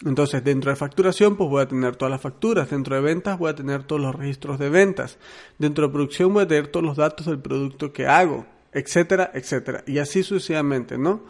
Entonces, 0.05 0.45
dentro 0.45 0.71
de 0.71 0.77
facturación, 0.77 1.35
pues 1.35 1.51
voy 1.51 1.63
a 1.63 1.67
tener 1.67 1.97
todas 1.97 2.13
las 2.13 2.21
facturas. 2.21 2.71
Dentro 2.71 2.95
de 2.95 3.01
ventas, 3.01 3.41
voy 3.41 3.51
a 3.51 3.57
tener 3.57 3.83
todos 3.83 4.01
los 4.01 4.15
registros 4.15 4.61
de 4.61 4.71
ventas. 4.71 5.19
Dentro 5.59 5.89
de 5.89 5.93
producción, 5.93 6.33
voy 6.33 6.45
a 6.45 6.47
tener 6.47 6.69
todos 6.69 6.87
los 6.87 6.97
datos 6.97 7.27
del 7.27 7.41
producto 7.41 7.93
que 7.93 8.07
hago, 8.07 8.47
etcétera, 8.77 9.31
etcétera. 9.33 9.83
Y 9.87 9.99
así 9.99 10.23
sucesivamente, 10.23 10.99
¿no? 10.99 11.23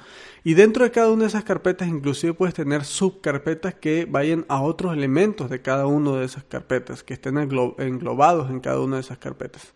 Y 0.43 0.55
dentro 0.55 0.83
de 0.83 0.91
cada 0.91 1.11
una 1.13 1.23
de 1.23 1.29
esas 1.29 1.45
carpetas, 1.45 1.87
inclusive 1.87 2.35
puedes 2.35 2.55
tener 2.55 2.85
subcarpetas 2.85 3.75
que 3.75 4.05
vayan 4.05 4.45
a 4.49 4.63
otros 4.63 4.93
elementos 4.93 5.49
de 5.49 5.63
cada 5.63 5.87
una 5.87 6.19
de 6.19 6.25
esas 6.25 6.43
carpetas, 6.43 7.05
que 7.05 7.15
estén 7.15 7.39
englobados 7.39 8.51
en 8.51 8.59
cada 8.59 8.81
una 8.81 8.97
de 8.97 9.03
esas 9.03 9.19
carpetas. 9.19 9.75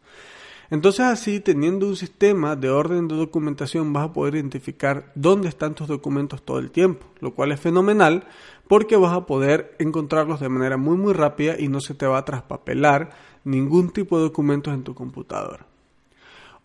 Entonces 0.71 1.07
así, 1.07 1.39
teniendo 1.39 1.87
un 1.87 1.97
sistema 1.97 2.57
de 2.57 2.71
orden 2.71 3.07
de 3.07 3.15
documentación, 3.15 3.93
vas 3.93 4.07
a 4.07 4.13
poder 4.13 4.35
identificar 4.35 5.13
dónde 5.15 5.49
están 5.49 5.75
tus 5.75 5.87
documentos 5.87 6.43
todo 6.43 6.59
el 6.59 6.73
tiempo, 6.73 7.07
lo 7.21 7.35
cual 7.35 7.53
es 7.53 7.61
fenomenal 7.61 8.25
porque 8.69 8.97
vas 8.97 9.13
a 9.13 9.27
poder 9.27 9.77
encontrarlos 9.79 10.41
de 10.41 10.49
manera 10.49 10.77
muy 10.77 10.97
muy 10.97 11.13
rápida 11.13 11.55
y 11.59 11.69
no 11.69 11.81
se 11.81 11.95
te 11.95 12.07
va 12.07 12.19
a 12.19 12.25
traspapelar 12.25 13.11
ningún 13.45 13.91
tipo 13.91 14.17
de 14.19 14.25
documentos 14.25 14.75
en 14.75 14.85
tu 14.85 14.95
computadora. 14.95 15.70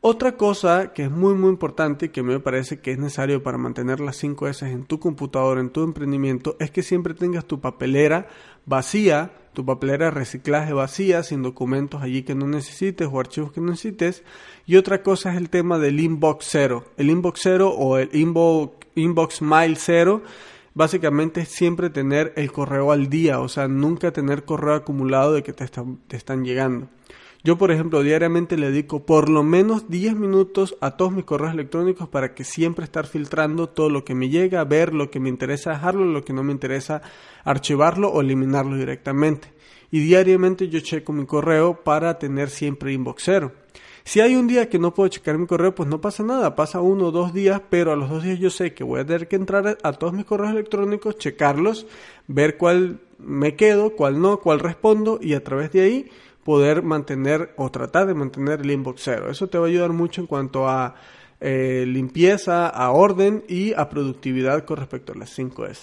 Otra 0.07 0.37
cosa 0.37 0.93
que 0.93 1.05
es 1.05 1.09
muy 1.09 1.33
muy 1.33 1.49
importante 1.49 2.05
y 2.05 2.09
que 2.09 2.21
me 2.21 2.39
parece 2.39 2.79
que 2.79 2.91
es 2.91 2.99
necesario 2.99 3.41
para 3.41 3.57
mantener 3.57 3.99
las 3.99 4.17
5 4.17 4.47
S 4.49 4.63
en 4.69 4.85
tu 4.85 4.99
computadora, 4.99 5.59
en 5.59 5.71
tu 5.71 5.81
emprendimiento, 5.81 6.55
es 6.59 6.69
que 6.69 6.83
siempre 6.83 7.15
tengas 7.15 7.45
tu 7.45 7.59
papelera 7.59 8.27
vacía 8.67 9.31
tu 9.53 9.65
papelera 9.65 10.05
de 10.05 10.11
reciclaje 10.11 10.73
vacía, 10.73 11.23
sin 11.23 11.41
documentos 11.41 12.03
allí 12.03 12.21
que 12.21 12.35
no 12.35 12.45
necesites 12.45 13.09
o 13.11 13.19
archivos 13.19 13.51
que 13.51 13.61
necesites. 13.61 14.23
Y 14.67 14.75
otra 14.75 15.01
cosa 15.01 15.31
es 15.31 15.37
el 15.37 15.49
tema 15.49 15.79
del 15.79 15.99
inbox 15.99 16.45
cero. 16.51 16.85
El 16.97 17.09
inbox 17.09 17.39
cero 17.41 17.69
o 17.75 17.97
el 17.97 18.11
inbox, 18.13 18.85
inbox 18.93 19.41
mile 19.41 19.75
cero 19.75 20.21
básicamente 20.75 21.41
es 21.41 21.49
siempre 21.49 21.89
tener 21.89 22.31
el 22.35 22.51
correo 22.51 22.91
al 22.91 23.09
día, 23.09 23.39
o 23.39 23.47
sea, 23.47 23.67
nunca 23.67 24.11
tener 24.11 24.43
correo 24.43 24.75
acumulado 24.75 25.33
de 25.33 25.41
que 25.41 25.53
te 25.53 25.65
están 26.15 26.45
llegando. 26.45 26.89
Yo, 27.45 27.59
por 27.59 27.69
ejemplo, 27.69 28.01
diariamente 28.01 28.57
le 28.57 28.71
dedico 28.71 29.05
por 29.05 29.29
lo 29.29 29.43
menos 29.43 29.87
10 29.87 30.15
minutos 30.15 30.75
a 30.81 30.97
todos 30.97 31.11
mis 31.11 31.25
correos 31.25 31.53
electrónicos 31.53 32.09
para 32.09 32.33
que 32.33 32.43
siempre 32.43 32.85
estar 32.85 33.05
filtrando 33.05 33.69
todo 33.69 33.91
lo 33.91 34.03
que 34.03 34.15
me 34.15 34.29
llega, 34.29 34.63
ver 34.63 34.95
lo 34.95 35.11
que 35.11 35.19
me 35.19 35.29
interesa 35.29 35.69
dejarlo, 35.69 36.05
lo 36.05 36.25
que 36.25 36.33
no 36.33 36.41
me 36.41 36.51
interesa 36.51 37.03
archivarlo 37.43 38.09
o 38.09 38.21
eliminarlo 38.21 38.77
directamente. 38.77 39.53
Y 39.91 39.99
diariamente 39.99 40.69
yo 40.69 40.79
checo 40.79 41.13
mi 41.13 41.27
correo 41.27 41.83
para 41.83 42.17
tener 42.17 42.49
siempre 42.49 42.93
inbox 42.93 43.21
cero. 43.23 43.51
Si 44.03 44.21
hay 44.21 44.35
un 44.35 44.47
día 44.47 44.67
que 44.67 44.79
no 44.79 44.95
puedo 44.95 45.09
checar 45.09 45.37
mi 45.37 45.45
correo, 45.45 45.75
pues 45.75 45.87
no 45.87 46.01
pasa 46.01 46.23
nada, 46.23 46.55
pasa 46.55 46.81
uno 46.81 47.09
o 47.09 47.11
dos 47.11 47.31
días, 47.31 47.61
pero 47.69 47.91
a 47.91 47.95
los 47.95 48.09
dos 48.09 48.23
días 48.23 48.39
yo 48.39 48.49
sé 48.49 48.73
que 48.73 48.83
voy 48.83 49.01
a 49.01 49.05
tener 49.05 49.27
que 49.27 49.35
entrar 49.35 49.77
a 49.83 49.93
todos 49.93 50.13
mis 50.13 50.25
correos 50.25 50.51
electrónicos, 50.51 51.19
checarlos, 51.19 51.85
ver 52.25 52.57
cuál 52.57 53.01
me 53.19 53.55
quedo, 53.55 53.91
cuál 53.91 54.19
no, 54.19 54.39
cuál 54.39 54.59
respondo 54.61 55.19
y 55.21 55.35
a 55.35 55.43
través 55.43 55.71
de 55.71 55.81
ahí 55.81 56.11
poder 56.45 56.83
mantener 56.83 57.53
o 57.57 57.71
tratar 57.71 58.05
de 58.05 58.13
mantener 58.13 58.61
el 58.61 58.69
inbox 58.69 59.01
cero. 59.03 59.31
Eso 59.31 59.47
te 59.47 59.57
va 59.57 59.65
a 59.65 59.67
ayudar 59.67 59.91
mucho 59.91 60.21
en 60.21 60.27
cuanto 60.27 60.69
a 60.69 60.93
eh, 61.41 61.85
limpieza, 61.87 62.67
a 62.67 62.91
orden 62.91 63.43
y 63.49 63.73
a 63.73 63.89
productividad 63.89 64.63
con 64.63 64.77
respecto 64.77 65.11
a 65.11 65.17
las 65.17 65.37
5S. 65.37 65.79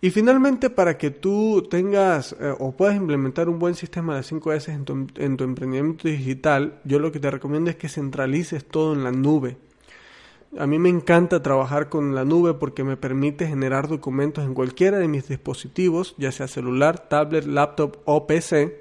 Y 0.00 0.10
finalmente, 0.10 0.70
para 0.70 0.96
que 0.96 1.10
tú 1.10 1.66
tengas 1.68 2.36
eh, 2.38 2.54
o 2.56 2.70
puedas 2.70 2.94
implementar 2.94 3.48
un 3.48 3.58
buen 3.58 3.74
sistema 3.74 4.14
de 4.14 4.22
5S 4.22 4.68
en 4.72 4.84
tu, 4.84 5.08
en 5.16 5.36
tu 5.36 5.42
emprendimiento 5.42 6.06
digital, 6.06 6.78
yo 6.84 7.00
lo 7.00 7.10
que 7.10 7.18
te 7.18 7.30
recomiendo 7.32 7.68
es 7.68 7.76
que 7.76 7.88
centralices 7.88 8.64
todo 8.64 8.92
en 8.92 9.02
la 9.02 9.10
nube. 9.10 9.56
A 10.56 10.68
mí 10.68 10.78
me 10.78 10.88
encanta 10.88 11.42
trabajar 11.42 11.88
con 11.88 12.14
la 12.14 12.24
nube 12.24 12.54
porque 12.54 12.84
me 12.84 12.96
permite 12.96 13.48
generar 13.48 13.88
documentos 13.88 14.44
en 14.44 14.54
cualquiera 14.54 14.98
de 14.98 15.08
mis 15.08 15.26
dispositivos, 15.26 16.14
ya 16.16 16.30
sea 16.30 16.46
celular, 16.46 17.08
tablet, 17.08 17.44
laptop 17.44 17.96
o 18.04 18.28
PC 18.28 18.80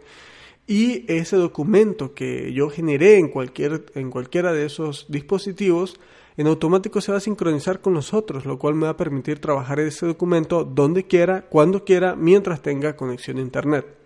y 0.67 1.05
ese 1.11 1.35
documento 1.35 2.13
que 2.13 2.53
yo 2.53 2.69
generé 2.69 3.17
en, 3.17 3.29
cualquier, 3.29 3.85
en 3.95 4.09
cualquiera 4.09 4.53
de 4.53 4.65
esos 4.65 5.05
dispositivos 5.09 5.99
en 6.35 6.47
automático 6.47 6.99
se 6.99 7.11
va 7.11 7.19
a 7.19 7.21
sincronizar 7.21 7.79
con 7.79 7.93
los 7.93 8.13
otros, 8.13 8.45
lo 8.45 8.57
cual 8.57 8.75
me 8.75 8.85
va 8.85 8.91
a 8.91 8.97
permitir 8.97 9.39
trabajar 9.39 9.79
ese 9.79 10.05
documento 10.07 10.63
donde 10.63 11.05
quiera, 11.05 11.43
cuando 11.43 11.83
quiera, 11.83 12.15
mientras 12.15 12.61
tenga 12.61 12.95
conexión 12.95 13.37
a 13.37 13.41
internet. 13.41 14.02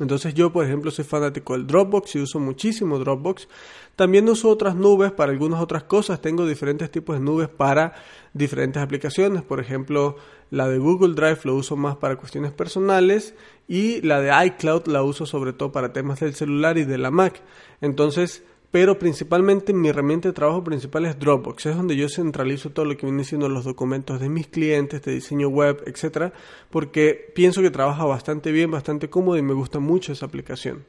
Entonces 0.00 0.34
yo, 0.34 0.50
por 0.50 0.64
ejemplo, 0.64 0.90
soy 0.90 1.04
fanático 1.04 1.52
del 1.52 1.66
Dropbox 1.66 2.16
y 2.16 2.20
uso 2.20 2.40
muchísimo 2.40 2.98
Dropbox. 2.98 3.48
También 3.96 4.28
uso 4.28 4.48
otras 4.48 4.74
nubes 4.74 5.12
para 5.12 5.30
algunas 5.30 5.60
otras 5.60 5.84
cosas. 5.84 6.22
Tengo 6.22 6.46
diferentes 6.46 6.90
tipos 6.90 7.18
de 7.18 7.24
nubes 7.24 7.48
para 7.48 7.94
diferentes 8.32 8.82
aplicaciones. 8.82 9.42
Por 9.42 9.60
ejemplo, 9.60 10.16
la 10.50 10.68
de 10.68 10.78
Google 10.78 11.14
Drive 11.14 11.40
lo 11.44 11.54
uso 11.54 11.76
más 11.76 11.96
para 11.96 12.16
cuestiones 12.16 12.50
personales 12.50 13.34
y 13.68 14.00
la 14.00 14.20
de 14.20 14.46
iCloud 14.46 14.86
la 14.86 15.02
uso 15.02 15.26
sobre 15.26 15.52
todo 15.52 15.70
para 15.70 15.92
temas 15.92 16.18
del 16.20 16.34
celular 16.34 16.78
y 16.78 16.84
de 16.84 16.96
la 16.96 17.10
Mac. 17.10 17.42
Entonces, 17.82 18.42
pero 18.70 18.98
principalmente 18.98 19.72
mi 19.72 19.88
herramienta 19.88 20.28
de 20.28 20.32
trabajo 20.32 20.62
principal 20.62 21.04
es 21.06 21.18
Dropbox, 21.18 21.66
es 21.66 21.76
donde 21.76 21.96
yo 21.96 22.08
centralizo 22.08 22.70
todo 22.70 22.84
lo 22.84 22.96
que 22.96 23.06
viene 23.06 23.24
siendo 23.24 23.48
los 23.48 23.64
documentos 23.64 24.20
de 24.20 24.28
mis 24.28 24.46
clientes, 24.46 25.02
de 25.02 25.12
diseño 25.12 25.48
web, 25.48 25.82
etcétera, 25.86 26.32
porque 26.70 27.32
pienso 27.34 27.62
que 27.62 27.70
trabaja 27.70 28.04
bastante 28.04 28.52
bien, 28.52 28.70
bastante 28.70 29.10
cómodo 29.10 29.36
y 29.36 29.42
me 29.42 29.54
gusta 29.54 29.80
mucho 29.80 30.12
esa 30.12 30.26
aplicación. 30.26 30.84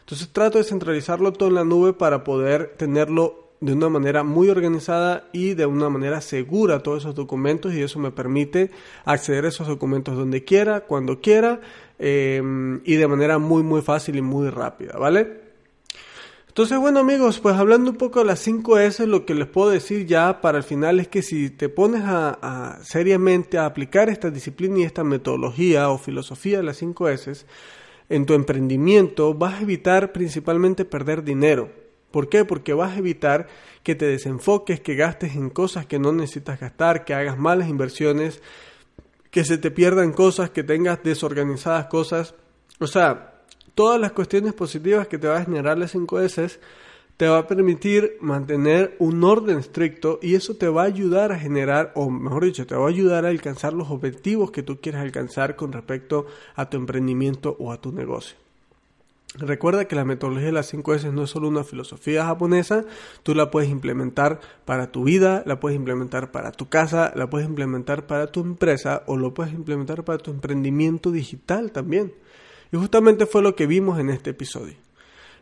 Entonces 0.00 0.30
trato 0.32 0.58
de 0.58 0.64
centralizarlo 0.64 1.32
todo 1.32 1.50
en 1.50 1.56
la 1.56 1.64
nube 1.64 1.92
para 1.92 2.24
poder 2.24 2.74
tenerlo 2.78 3.46
de 3.60 3.72
una 3.72 3.88
manera 3.88 4.22
muy 4.22 4.48
organizada 4.48 5.28
y 5.32 5.54
de 5.54 5.66
una 5.66 5.88
manera 5.88 6.20
segura 6.20 6.82
todos 6.82 7.02
esos 7.02 7.14
documentos 7.14 7.74
y 7.74 7.82
eso 7.82 7.98
me 7.98 8.10
permite 8.12 8.70
acceder 9.04 9.46
a 9.46 9.48
esos 9.48 9.66
documentos 9.66 10.16
donde 10.16 10.44
quiera, 10.44 10.82
cuando 10.82 11.20
quiera 11.20 11.60
eh, 11.98 12.42
y 12.84 12.94
de 12.94 13.08
manera 13.08 13.38
muy 13.38 13.62
muy 13.62 13.82
fácil 13.82 14.16
y 14.16 14.22
muy 14.22 14.50
rápida, 14.50 14.98
¿vale? 14.98 15.45
Entonces, 16.56 16.78
bueno 16.78 17.00
amigos, 17.00 17.38
pues 17.38 17.54
hablando 17.54 17.90
un 17.90 17.98
poco 17.98 18.20
de 18.20 18.24
las 18.24 18.48
5S, 18.48 19.04
lo 19.04 19.26
que 19.26 19.34
les 19.34 19.46
puedo 19.46 19.68
decir 19.68 20.06
ya 20.06 20.40
para 20.40 20.56
el 20.56 20.64
final 20.64 20.98
es 21.00 21.06
que 21.06 21.20
si 21.20 21.50
te 21.50 21.68
pones 21.68 22.00
a, 22.06 22.78
seriamente 22.80 23.58
a 23.58 23.66
aplicar 23.66 24.08
esta 24.08 24.30
disciplina 24.30 24.78
y 24.78 24.84
esta 24.84 25.04
metodología 25.04 25.90
o 25.90 25.98
filosofía 25.98 26.56
de 26.56 26.62
las 26.62 26.80
5S 26.80 27.44
en 28.08 28.24
tu 28.24 28.32
emprendimiento, 28.32 29.34
vas 29.34 29.56
a 29.56 29.60
evitar 29.60 30.12
principalmente 30.12 30.86
perder 30.86 31.24
dinero. 31.24 31.68
¿Por 32.10 32.30
qué? 32.30 32.46
Porque 32.46 32.72
vas 32.72 32.96
a 32.96 33.00
evitar 33.00 33.48
que 33.82 33.94
te 33.94 34.06
desenfoques, 34.06 34.80
que 34.80 34.94
gastes 34.94 35.34
en 35.34 35.50
cosas 35.50 35.84
que 35.84 35.98
no 35.98 36.10
necesitas 36.10 36.58
gastar, 36.58 37.04
que 37.04 37.12
hagas 37.12 37.36
malas 37.36 37.68
inversiones, 37.68 38.40
que 39.30 39.44
se 39.44 39.58
te 39.58 39.70
pierdan 39.70 40.14
cosas, 40.14 40.48
que 40.48 40.64
tengas 40.64 41.02
desorganizadas 41.02 41.88
cosas. 41.88 42.34
O 42.80 42.86
sea, 42.86 43.35
todas 43.76 44.00
las 44.00 44.12
cuestiones 44.12 44.54
positivas 44.54 45.06
que 45.06 45.18
te 45.18 45.28
va 45.28 45.36
a 45.36 45.44
generar 45.44 45.78
las 45.78 45.94
5S 45.94 46.58
te 47.18 47.28
va 47.28 47.38
a 47.38 47.46
permitir 47.46 48.16
mantener 48.20 48.96
un 48.98 49.22
orden 49.22 49.58
estricto 49.58 50.18
y 50.22 50.34
eso 50.34 50.56
te 50.56 50.68
va 50.68 50.82
a 50.82 50.86
ayudar 50.86 51.30
a 51.30 51.38
generar, 51.38 51.92
o 51.94 52.10
mejor 52.10 52.44
dicho, 52.44 52.66
te 52.66 52.74
va 52.74 52.86
a 52.86 52.88
ayudar 52.88 53.24
a 53.24 53.28
alcanzar 53.28 53.72
los 53.74 53.90
objetivos 53.90 54.50
que 54.50 54.62
tú 54.62 54.80
quieres 54.80 55.00
alcanzar 55.00 55.56
con 55.56 55.72
respecto 55.72 56.26
a 56.54 56.68
tu 56.68 56.76
emprendimiento 56.76 57.56
o 57.58 57.70
a 57.70 57.80
tu 57.80 57.92
negocio. 57.92 58.36
Recuerda 59.34 59.86
que 59.86 59.96
la 59.96 60.06
metodología 60.06 60.46
de 60.46 60.52
las 60.52 60.68
5 60.68 60.94
S 60.94 61.12
no 61.12 61.24
es 61.24 61.30
solo 61.30 61.48
una 61.48 61.64
filosofía 61.64 62.24
japonesa, 62.24 62.84
tú 63.22 63.34
la 63.34 63.50
puedes 63.50 63.68
implementar 63.68 64.40
para 64.64 64.90
tu 64.90 65.04
vida, 65.04 65.42
la 65.44 65.60
puedes 65.60 65.76
implementar 65.76 66.32
para 66.32 66.52
tu 66.52 66.68
casa, 66.68 67.12
la 67.14 67.28
puedes 67.28 67.46
implementar 67.46 68.06
para 68.06 68.28
tu 68.28 68.40
empresa 68.40 69.02
o 69.06 69.18
lo 69.18 69.34
puedes 69.34 69.52
implementar 69.52 70.04
para 70.04 70.18
tu 70.18 70.30
emprendimiento 70.30 71.10
digital 71.10 71.72
también. 71.72 72.12
Y 72.72 72.76
justamente 72.76 73.26
fue 73.26 73.42
lo 73.42 73.54
que 73.54 73.66
vimos 73.66 73.98
en 73.98 74.10
este 74.10 74.30
episodio. 74.30 74.74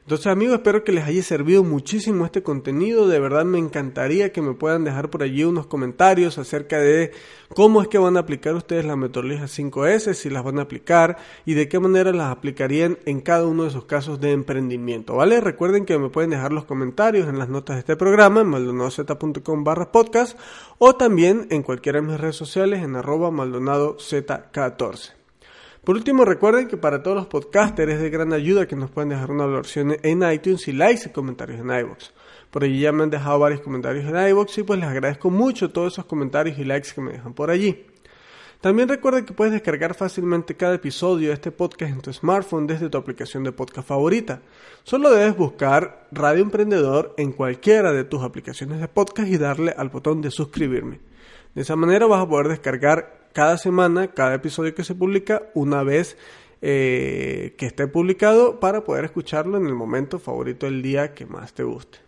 Entonces 0.05 0.27
amigos, 0.27 0.57
espero 0.57 0.85
que 0.85 0.93
les 0.93 1.05
haya 1.05 1.23
servido 1.23 1.65
muchísimo 1.65 2.27
este 2.27 2.43
contenido. 2.43 3.09
De 3.09 3.19
verdad 3.19 3.47
me 3.47 3.59
encantaría 3.59 4.33
que 4.33 4.43
me 4.43 4.53
puedan 4.53 4.85
dejar 4.85 5.09
por 5.09 5.23
allí 5.23 5.45
unos 5.45 5.67
comentarios 5.67 6.37
acerca 6.37 6.79
de 6.79 7.13
cómo 7.55 7.81
es 7.81 7.89
que 7.89 7.97
van 7.97 8.19
a 8.19 8.21
aplicar 8.21 8.55
ustedes 8.55 8.85
la 8.85 8.97
metodología 8.97 9.47
5S, 9.47 10.13
si 10.13 10.29
las 10.29 10.45
van 10.45 10.59
a 10.59 10.63
aplicar 10.63 11.17
y 11.47 11.55
de 11.55 11.71
qué 11.71 11.81
manera 11.81 12.13
las 12.13 12.31
aplicarían 12.31 12.99
en 13.07 13.23
cada 13.23 13.47
uno 13.47 13.65
de 13.65 13.71
sus 13.71 13.87
casos 13.87 14.21
de 14.21 14.33
emprendimiento. 14.33 15.17
¿Vale? 15.17 15.41
Recuerden 15.41 15.87
que 15.87 15.99
me 15.99 16.11
pueden 16.11 16.29
dejar 16.29 16.53
los 16.53 16.67
comentarios 16.67 17.27
en 17.27 17.39
las 17.39 17.49
notas 17.49 17.77
de 17.77 17.81
este 17.81 17.97
programa 17.97 18.43
en 18.43 18.49
maldonadozcom 18.49 19.65
barra 19.65 19.91
podcast 19.91 20.39
o 20.77 20.97
también 20.97 21.47
en 21.49 21.63
cualquiera 21.63 22.03
de 22.03 22.09
mis 22.09 22.21
redes 22.21 22.37
sociales 22.37 22.83
en 22.83 22.95
arroba 22.95 23.31
maldonadokz14. 23.31 25.24
Por 25.85 25.97
último, 25.97 26.25
recuerden 26.25 26.67
que 26.67 26.79
para 26.79 27.03
todos 27.03 27.15
los 27.15 27.27
podcasters 27.27 27.93
es 27.93 28.01
de 28.01 28.09
gran 28.09 28.33
ayuda 28.33 28.67
que 28.67 28.75
nos 28.75 28.91
pueden 28.91 29.11
dejar 29.11 29.31
una 29.31 29.45
valoración 29.45 29.95
en 30.03 30.23
iTunes 30.33 30.67
y 30.67 30.73
likes 30.73 31.03
y 31.07 31.13
comentarios 31.13 31.61
en 31.61 31.67
iVoox. 31.67 32.11
Por 32.51 32.65
allí 32.65 32.81
ya 32.81 32.91
me 32.91 33.03
han 33.03 33.11
dejado 33.11 33.39
varios 33.39 33.61
comentarios 33.61 34.07
en 34.07 34.29
iVoox 34.31 34.57
y 34.57 34.63
pues 34.63 34.81
les 34.81 34.89
agradezco 34.89 35.29
mucho 35.29 35.71
todos 35.71 35.93
esos 35.93 36.07
comentarios 36.07 36.59
y 36.59 36.65
likes 36.65 36.89
que 36.95 37.03
me 37.03 37.13
dejan 37.13 37.35
por 37.35 37.51
allí. 37.51 37.85
También 38.63 38.89
recuerden 38.89 39.27
que 39.27 39.35
puedes 39.35 39.53
descargar 39.53 39.95
fácilmente 39.95 40.57
cada 40.57 40.77
episodio 40.77 41.29
de 41.29 41.35
este 41.35 41.51
podcast 41.51 41.93
en 41.93 42.01
tu 42.01 42.11
smartphone 42.15 42.67
desde 42.67 42.89
tu 42.89 42.97
aplicación 42.97 43.45
de 43.45 43.53
podcast 43.53 43.87
favorita. 43.87 44.41
Solo 44.85 45.11
debes 45.11 45.37
buscar 45.37 46.09
Radio 46.13 46.43
Emprendedor 46.43 47.13
en 47.19 47.33
cualquiera 47.33 47.93
de 47.93 48.05
tus 48.05 48.23
aplicaciones 48.23 48.81
de 48.81 48.89
podcast 48.89 49.29
y 49.29 49.37
darle 49.37 49.75
al 49.77 49.91
botón 49.91 50.23
de 50.23 50.31
suscribirme. 50.31 51.01
De 51.55 51.61
esa 51.61 51.77
manera 51.77 52.07
vas 52.07 52.23
a 52.23 52.29
poder 52.29 52.49
descargar 52.49 53.24
cada 53.35 53.59
semana, 53.59 54.09
cada 54.13 54.37
episodio 54.37 54.75
que 54.75 54.85
se 54.85 54.95
publica, 54.95 55.43
una 55.53 55.83
vez 55.83 56.17
eh, 56.63 57.55
que 57.59 57.67
esté 57.67 57.87
publicado 57.89 58.59
para 58.61 58.85
poder 58.85 59.05
escucharlo 59.05 59.59
en 59.59 59.67
el 59.67 59.75
momento 59.75 60.19
favorito 60.19 60.65
del 60.65 60.81
día 60.81 61.13
que 61.13 61.27
más 61.27 61.53
te 61.53 61.65
guste. 61.65 61.99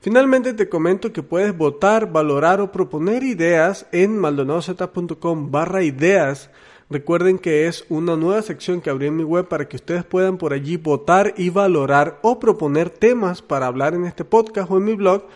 Finalmente 0.00 0.54
te 0.54 0.68
comento 0.68 1.12
que 1.12 1.22
puedes 1.22 1.56
votar, 1.56 2.10
valorar 2.10 2.60
o 2.60 2.72
proponer 2.72 3.22
ideas 3.22 3.86
en 3.92 4.18
maldonadozeta.com 4.18 5.50
barra 5.50 5.82
ideas. 5.82 6.50
Recuerden 6.88 7.38
que 7.38 7.66
es 7.66 7.84
una 7.88 8.16
nueva 8.16 8.42
sección 8.42 8.80
que 8.80 8.90
abrí 8.90 9.06
en 9.06 9.16
mi 9.16 9.24
web 9.24 9.48
para 9.48 9.68
que 9.68 9.76
ustedes 9.76 10.04
puedan 10.04 10.38
por 10.38 10.52
allí 10.52 10.76
votar 10.76 11.34
y 11.36 11.50
valorar 11.50 12.18
o 12.22 12.40
proponer 12.40 12.90
temas 12.90 13.42
para 13.42 13.66
hablar 13.66 13.94
en 13.94 14.04
este 14.04 14.24
podcast 14.24 14.70
o 14.70 14.78
en 14.78 14.84
mi 14.84 14.94
blog 14.94 15.26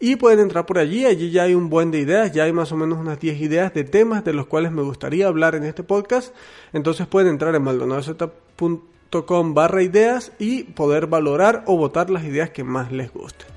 y 0.00 0.16
pueden 0.16 0.38
entrar 0.40 0.64
por 0.64 0.78
allí, 0.78 1.06
allí 1.06 1.30
ya 1.30 1.42
hay 1.44 1.54
un 1.54 1.68
buen 1.68 1.90
de 1.90 1.98
ideas, 1.98 2.32
ya 2.32 2.44
hay 2.44 2.52
más 2.52 2.70
o 2.70 2.76
menos 2.76 2.98
unas 2.98 3.18
10 3.18 3.40
ideas 3.40 3.74
de 3.74 3.84
temas 3.84 4.24
de 4.24 4.32
los 4.32 4.46
cuales 4.46 4.70
me 4.70 4.82
gustaría 4.82 5.26
hablar 5.26 5.54
en 5.56 5.64
este 5.64 5.82
podcast. 5.82 6.34
Entonces 6.72 7.06
pueden 7.06 7.30
entrar 7.30 7.54
en 7.54 7.62
maldonadozeta.com 7.62 9.54
barra 9.54 9.82
ideas 9.82 10.32
y 10.38 10.64
poder 10.64 11.06
valorar 11.06 11.64
o 11.66 11.76
votar 11.76 12.10
las 12.10 12.24
ideas 12.24 12.50
que 12.50 12.62
más 12.62 12.92
les 12.92 13.12
gusten. 13.12 13.48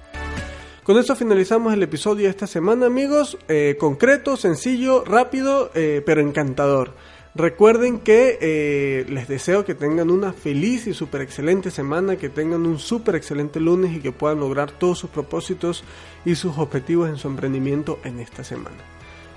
Con 0.84 0.98
eso 0.98 1.16
finalizamos 1.16 1.74
el 1.74 1.84
episodio 1.84 2.24
de 2.24 2.32
esta 2.32 2.48
semana 2.48 2.88
amigos, 2.88 3.38
eh, 3.48 3.78
concreto, 3.80 4.36
sencillo, 4.36 5.06
rápido, 5.06 5.70
eh, 5.76 6.02
pero 6.04 6.22
encantador. 6.22 6.96
Recuerden 7.34 8.00
que 8.00 8.38
eh, 8.42 9.06
les 9.08 9.28
deseo 9.30 9.64
que 9.64 9.74
tengan 9.74 10.12
una 10.12 10.34
feliz 10.34 10.86
y 10.88 10.94
súper 10.94 11.22
excelente 11.22 11.72
semana, 11.72 12.18
que 12.18 12.28
tengan 12.28 12.66
un 12.66 12.78
súper 12.78 13.16
excelente 13.16 13.62
lunes 13.62 13.96
y 13.96 14.00
que 14.00 14.12
puedan 14.12 14.42
lograr 14.42 14.72
todos 14.72 15.00
sus 15.00 15.10
propósitos 15.10 15.86
y 16.26 16.36
sus 16.36 16.58
objetivos 16.58 17.10
en 17.10 17.18
su 17.18 17.30
emprendimiento 17.30 18.00
en 18.04 18.20
esta 18.20 18.44
semana. 18.44 18.84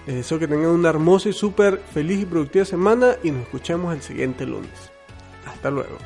Les 0.06 0.16
deseo 0.16 0.40
que 0.40 0.48
tengan 0.48 0.70
una 0.70 0.88
hermosa 0.88 1.28
y 1.28 1.32
súper 1.32 1.78
feliz 1.78 2.20
y 2.20 2.26
productiva 2.26 2.64
semana 2.64 3.16
y 3.22 3.30
nos 3.30 3.42
escuchamos 3.42 3.94
el 3.94 4.02
siguiente 4.02 4.44
lunes. 4.44 4.90
Hasta 5.46 5.70
luego. 5.70 5.96